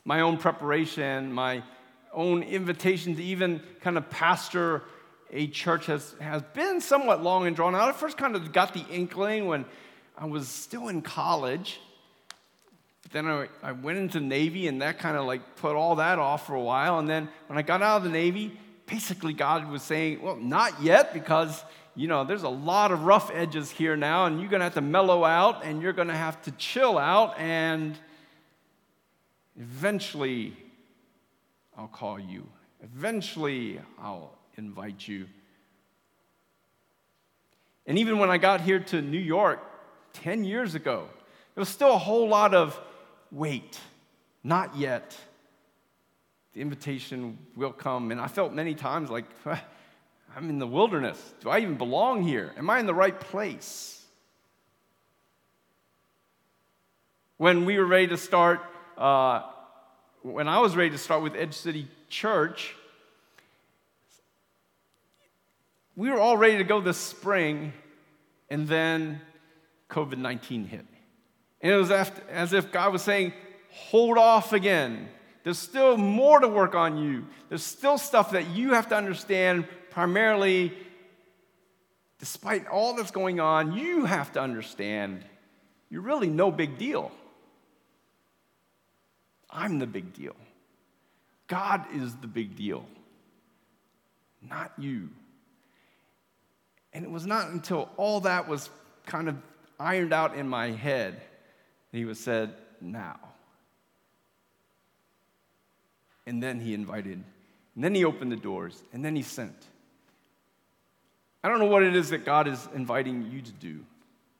My 0.05 0.21
own 0.21 0.37
preparation, 0.37 1.33
my 1.33 1.61
own 2.13 2.41
invitation 2.41 3.13
to 3.17 3.21
even 3.21 3.61
kind 3.81 3.97
of 3.97 4.09
pastor 4.09 4.81
a 5.29 5.47
church 5.47 5.87
has, 5.87 6.15
has 6.21 6.41
been 6.53 6.79
somewhat 6.79 7.21
long 7.21 7.47
and 7.47 7.55
drawn 7.55 7.75
out. 7.75 7.89
I 7.89 7.91
first 7.91 8.17
kind 8.17 8.37
of 8.37 8.53
got 8.53 8.73
the 8.73 8.85
inkling 8.89 9.47
when 9.47 9.65
I 10.17 10.25
was 10.25 10.47
still 10.47 10.87
in 10.87 11.01
college. 11.01 11.81
But 13.03 13.11
then 13.11 13.27
I, 13.27 13.47
I 13.63 13.71
went 13.71 13.97
into 13.97 14.19
the 14.19 14.25
Navy, 14.25 14.67
and 14.67 14.81
that 14.81 14.99
kind 14.99 15.17
of 15.17 15.25
like 15.25 15.55
put 15.55 15.75
all 15.75 15.95
that 15.95 16.19
off 16.19 16.47
for 16.47 16.55
a 16.55 16.61
while. 16.61 16.99
And 16.99 17.09
then 17.09 17.29
when 17.47 17.57
I 17.57 17.61
got 17.61 17.81
out 17.81 17.97
of 17.97 18.03
the 18.03 18.09
Navy, 18.09 18.57
basically 18.85 19.33
God 19.33 19.69
was 19.69 19.83
saying, 19.83 20.21
Well, 20.21 20.35
not 20.35 20.81
yet, 20.81 21.13
because 21.13 21.63
you 21.95 22.07
know, 22.07 22.23
there's 22.23 22.43
a 22.43 22.49
lot 22.49 22.91
of 22.91 23.03
rough 23.03 23.31
edges 23.33 23.69
here 23.69 23.95
now, 23.97 24.25
and 24.25 24.39
you're 24.39 24.49
going 24.49 24.61
to 24.61 24.65
have 24.65 24.75
to 24.75 24.81
mellow 24.81 25.25
out 25.25 25.65
and 25.65 25.81
you're 25.81 25.93
going 25.93 26.07
to 26.07 26.13
have 26.13 26.41
to 26.43 26.51
chill 26.51 26.97
out, 26.97 27.37
and 27.37 27.97
eventually 29.59 30.55
I'll 31.77 31.87
call 31.87 32.19
you. 32.19 32.47
Eventually 32.81 33.79
I'll 33.99 34.37
invite 34.57 35.07
you. 35.07 35.27
And 37.85 37.97
even 37.97 38.19
when 38.19 38.29
I 38.29 38.37
got 38.37 38.61
here 38.61 38.79
to 38.79 39.01
New 39.01 39.19
York 39.19 39.59
10 40.13 40.45
years 40.45 40.75
ago, 40.75 41.07
there 41.55 41.61
was 41.61 41.69
still 41.69 41.93
a 41.93 41.97
whole 41.97 42.29
lot 42.29 42.53
of 42.53 42.79
wait, 43.31 43.79
not 44.43 44.75
yet. 44.75 45.17
The 46.53 46.61
invitation 46.61 47.37
will 47.55 47.71
come. 47.71 48.11
And 48.11 48.19
I 48.19 48.27
felt 48.27 48.53
many 48.53 48.75
times 48.75 49.09
like, 49.09 49.25
I'm 50.35 50.49
in 50.49 50.59
the 50.59 50.67
wilderness. 50.67 51.33
Do 51.41 51.49
I 51.49 51.59
even 51.59 51.75
belong 51.75 52.23
here? 52.23 52.53
Am 52.57 52.69
I 52.69 52.79
in 52.79 52.85
the 52.85 52.93
right 52.93 53.17
place? 53.17 54.03
When 57.37 57.65
we 57.65 57.77
were 57.77 57.85
ready 57.85 58.07
to 58.07 58.17
start, 58.17 58.59
uh, 58.97 59.43
when 60.21 60.47
I 60.47 60.59
was 60.59 60.75
ready 60.75 60.91
to 60.91 60.97
start 60.97 61.23
with 61.23 61.35
Edge 61.35 61.53
City 61.53 61.87
Church, 62.09 62.75
we 65.95 66.09
were 66.09 66.19
all 66.19 66.37
ready 66.37 66.57
to 66.57 66.63
go 66.63 66.79
this 66.79 66.97
spring, 66.97 67.73
and 68.49 68.67
then 68.67 69.21
COVID 69.89 70.17
19 70.17 70.65
hit. 70.65 70.85
And 71.61 71.71
it 71.71 71.75
was 71.75 71.91
as 71.91 72.53
if 72.53 72.71
God 72.71 72.91
was 72.91 73.01
saying, 73.01 73.33
hold 73.69 74.17
off 74.17 74.53
again. 74.53 75.07
There's 75.43 75.59
still 75.59 75.97
more 75.97 76.39
to 76.39 76.47
work 76.47 76.75
on 76.75 76.97
you. 76.97 77.25
There's 77.49 77.63
still 77.63 77.97
stuff 77.97 78.31
that 78.31 78.49
you 78.49 78.73
have 78.73 78.89
to 78.89 78.95
understand 78.95 79.67
primarily, 79.89 80.73
despite 82.19 82.67
all 82.67 82.95
that's 82.95 83.11
going 83.11 83.39
on, 83.39 83.73
you 83.73 84.05
have 84.05 84.31
to 84.33 84.41
understand 84.41 85.23
you're 85.89 86.01
really 86.01 86.29
no 86.29 86.51
big 86.51 86.77
deal. 86.77 87.11
I'm 89.49 89.79
the 89.79 89.87
big 89.87 90.13
deal. 90.13 90.35
God 91.47 91.83
is 91.93 92.15
the 92.15 92.27
big 92.27 92.55
deal, 92.55 92.85
not 94.41 94.71
you. 94.77 95.09
And 96.93 97.03
it 97.03 97.11
was 97.11 97.25
not 97.25 97.49
until 97.49 97.89
all 97.97 98.21
that 98.21 98.47
was 98.47 98.69
kind 99.05 99.27
of 99.27 99.35
ironed 99.77 100.13
out 100.13 100.35
in 100.35 100.47
my 100.47 100.71
head 100.71 101.21
he 101.91 102.05
was 102.05 102.19
said, 102.19 102.53
now. 102.79 103.19
And 106.25 106.41
then 106.41 106.59
he 106.59 106.73
invited, 106.73 107.23
and 107.75 107.83
then 107.83 107.95
he 107.95 108.05
opened 108.05 108.31
the 108.31 108.37
doors, 108.37 108.81
and 108.93 109.03
then 109.03 109.15
he 109.15 109.21
sent. 109.21 109.55
I 111.43 111.49
don't 111.49 111.59
know 111.59 111.65
what 111.65 111.83
it 111.83 111.95
is 111.95 112.09
that 112.11 112.23
God 112.25 112.47
is 112.47 112.67
inviting 112.75 113.29
you 113.31 113.41
to 113.41 113.51
do 113.51 113.79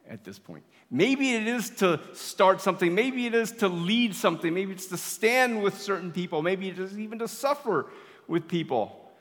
at 0.08 0.24
this 0.24 0.38
point. 0.38 0.64
Maybe 0.90 1.34
it 1.34 1.48
is 1.48 1.70
to 1.78 2.00
start 2.14 2.62
something. 2.62 2.94
Maybe 2.94 3.26
it 3.26 3.34
is 3.34 3.52
to 3.54 3.68
lead 3.68 4.14
something. 4.14 4.54
Maybe 4.54 4.74
it's 4.74 4.88
to 4.88 4.98
stand 4.98 5.64
with 5.64 5.82
certain 5.82 6.12
people. 6.12 6.42
Maybe 6.42 6.70
it 6.70 6.78
is 6.78 7.00
even 7.00 7.20
to 7.20 7.28
suffer 7.28 7.88
with 8.28 8.48
people. 8.48 9.12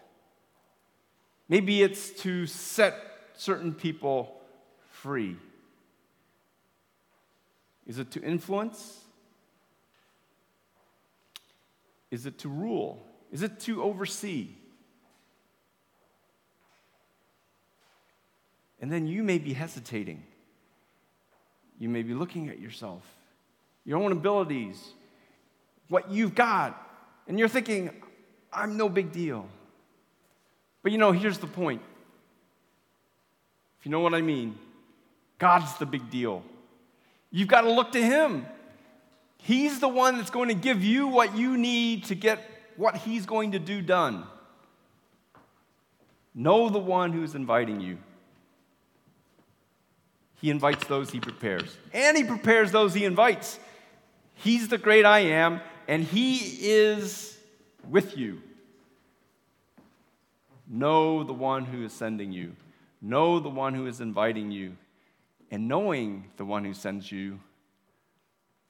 Maybe 1.48 1.82
it's 1.82 2.10
to 2.22 2.46
set 2.46 2.94
certain 3.36 3.72
people 3.72 4.40
free. 4.90 5.36
Is 7.90 7.98
it 7.98 8.12
to 8.12 8.22
influence? 8.22 9.00
Is 12.12 12.24
it 12.24 12.38
to 12.38 12.48
rule? 12.48 13.04
Is 13.32 13.42
it 13.42 13.58
to 13.62 13.82
oversee? 13.82 14.50
And 18.80 18.92
then 18.92 19.08
you 19.08 19.24
may 19.24 19.38
be 19.38 19.52
hesitating. 19.54 20.22
You 21.80 21.88
may 21.88 22.04
be 22.04 22.14
looking 22.14 22.48
at 22.48 22.60
yourself, 22.60 23.02
your 23.84 23.98
own 23.98 24.12
abilities, 24.12 24.92
what 25.88 26.12
you've 26.12 26.36
got, 26.36 26.80
and 27.26 27.40
you're 27.40 27.48
thinking, 27.48 27.90
I'm 28.52 28.76
no 28.76 28.88
big 28.88 29.10
deal. 29.10 29.48
But 30.84 30.92
you 30.92 30.98
know, 30.98 31.10
here's 31.10 31.38
the 31.38 31.48
point. 31.48 31.82
If 33.80 33.86
you 33.86 33.90
know 33.90 33.98
what 33.98 34.14
I 34.14 34.20
mean, 34.20 34.56
God's 35.40 35.76
the 35.78 35.86
big 35.86 36.08
deal. 36.08 36.44
You've 37.30 37.48
got 37.48 37.62
to 37.62 37.70
look 37.70 37.92
to 37.92 38.02
Him. 38.02 38.46
He's 39.38 39.80
the 39.80 39.88
one 39.88 40.16
that's 40.16 40.30
going 40.30 40.48
to 40.48 40.54
give 40.54 40.82
you 40.82 41.08
what 41.08 41.36
you 41.36 41.56
need 41.56 42.04
to 42.04 42.14
get 42.14 42.40
what 42.76 42.96
He's 42.96 43.26
going 43.26 43.52
to 43.52 43.58
do 43.58 43.80
done. 43.80 44.24
Know 46.34 46.68
the 46.68 46.78
one 46.78 47.12
who's 47.12 47.34
inviting 47.34 47.80
you. 47.80 47.98
He 50.40 50.48
invites 50.50 50.86
those 50.86 51.10
he 51.10 51.20
prepares. 51.20 51.76
And 51.92 52.16
he 52.16 52.24
prepares 52.24 52.72
those 52.72 52.94
he 52.94 53.04
invites. 53.04 53.58
He's 54.34 54.68
the 54.68 54.78
great 54.78 55.04
I 55.04 55.18
am, 55.20 55.60
and 55.86 56.02
he 56.02 56.36
is 56.60 57.36
with 57.88 58.16
you. 58.16 58.40
Know 60.66 61.24
the 61.24 61.34
one 61.34 61.66
who 61.66 61.84
is 61.84 61.92
sending 61.92 62.32
you. 62.32 62.54
know 63.02 63.40
the 63.40 63.48
one 63.48 63.74
who 63.74 63.86
is 63.86 64.00
inviting 64.00 64.50
you, 64.50 64.76
and 65.50 65.68
knowing 65.68 66.30
the 66.36 66.44
one 66.44 66.64
who 66.64 66.74
sends 66.74 67.10
you, 67.10 67.40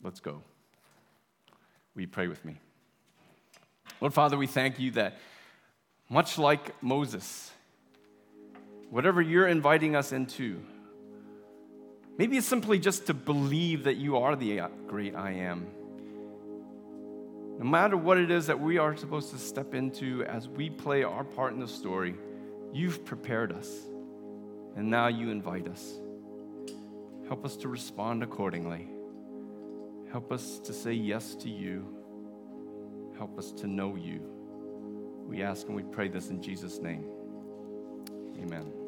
let's 0.02 0.20
go. 0.20 0.42
You 1.96 2.08
pray 2.08 2.28
with 2.28 2.42
me? 2.44 2.56
Lord 4.00 4.14
Father, 4.14 4.38
we 4.38 4.46
thank 4.46 4.78
you 4.78 4.92
that 4.92 5.18
much 6.08 6.38
like 6.38 6.82
Moses, 6.82 7.50
whatever 8.88 9.20
you're 9.20 9.46
inviting 9.46 9.94
us 9.94 10.12
into, 10.12 10.62
maybe 12.16 12.38
it's 12.38 12.46
simply 12.46 12.78
just 12.78 13.06
to 13.06 13.14
believe 13.14 13.84
that 13.84 13.96
you 13.96 14.16
are 14.16 14.34
the 14.34 14.60
uh, 14.60 14.68
great 14.86 15.14
I 15.14 15.32
am. 15.32 15.66
No 17.58 17.66
matter 17.66 17.98
what 17.98 18.16
it 18.16 18.30
is 18.30 18.46
that 18.46 18.58
we 18.58 18.78
are 18.78 18.96
supposed 18.96 19.30
to 19.32 19.38
step 19.38 19.74
into 19.74 20.24
as 20.24 20.48
we 20.48 20.70
play 20.70 21.02
our 21.02 21.24
part 21.24 21.52
in 21.52 21.60
the 21.60 21.68
story, 21.68 22.14
you've 22.72 23.04
prepared 23.04 23.52
us. 23.52 23.68
And 24.76 24.88
now 24.88 25.08
you 25.08 25.30
invite 25.30 25.68
us. 25.68 26.00
Help 27.30 27.44
us 27.44 27.56
to 27.58 27.68
respond 27.68 28.24
accordingly. 28.24 28.88
Help 30.10 30.32
us 30.32 30.58
to 30.58 30.72
say 30.72 30.92
yes 30.92 31.36
to 31.36 31.48
you. 31.48 31.86
Help 33.16 33.38
us 33.38 33.52
to 33.52 33.68
know 33.68 33.94
you. 33.94 34.20
We 35.28 35.44
ask 35.44 35.68
and 35.68 35.76
we 35.76 35.84
pray 35.84 36.08
this 36.08 36.30
in 36.30 36.42
Jesus' 36.42 36.80
name. 36.80 37.08
Amen. 38.42 38.79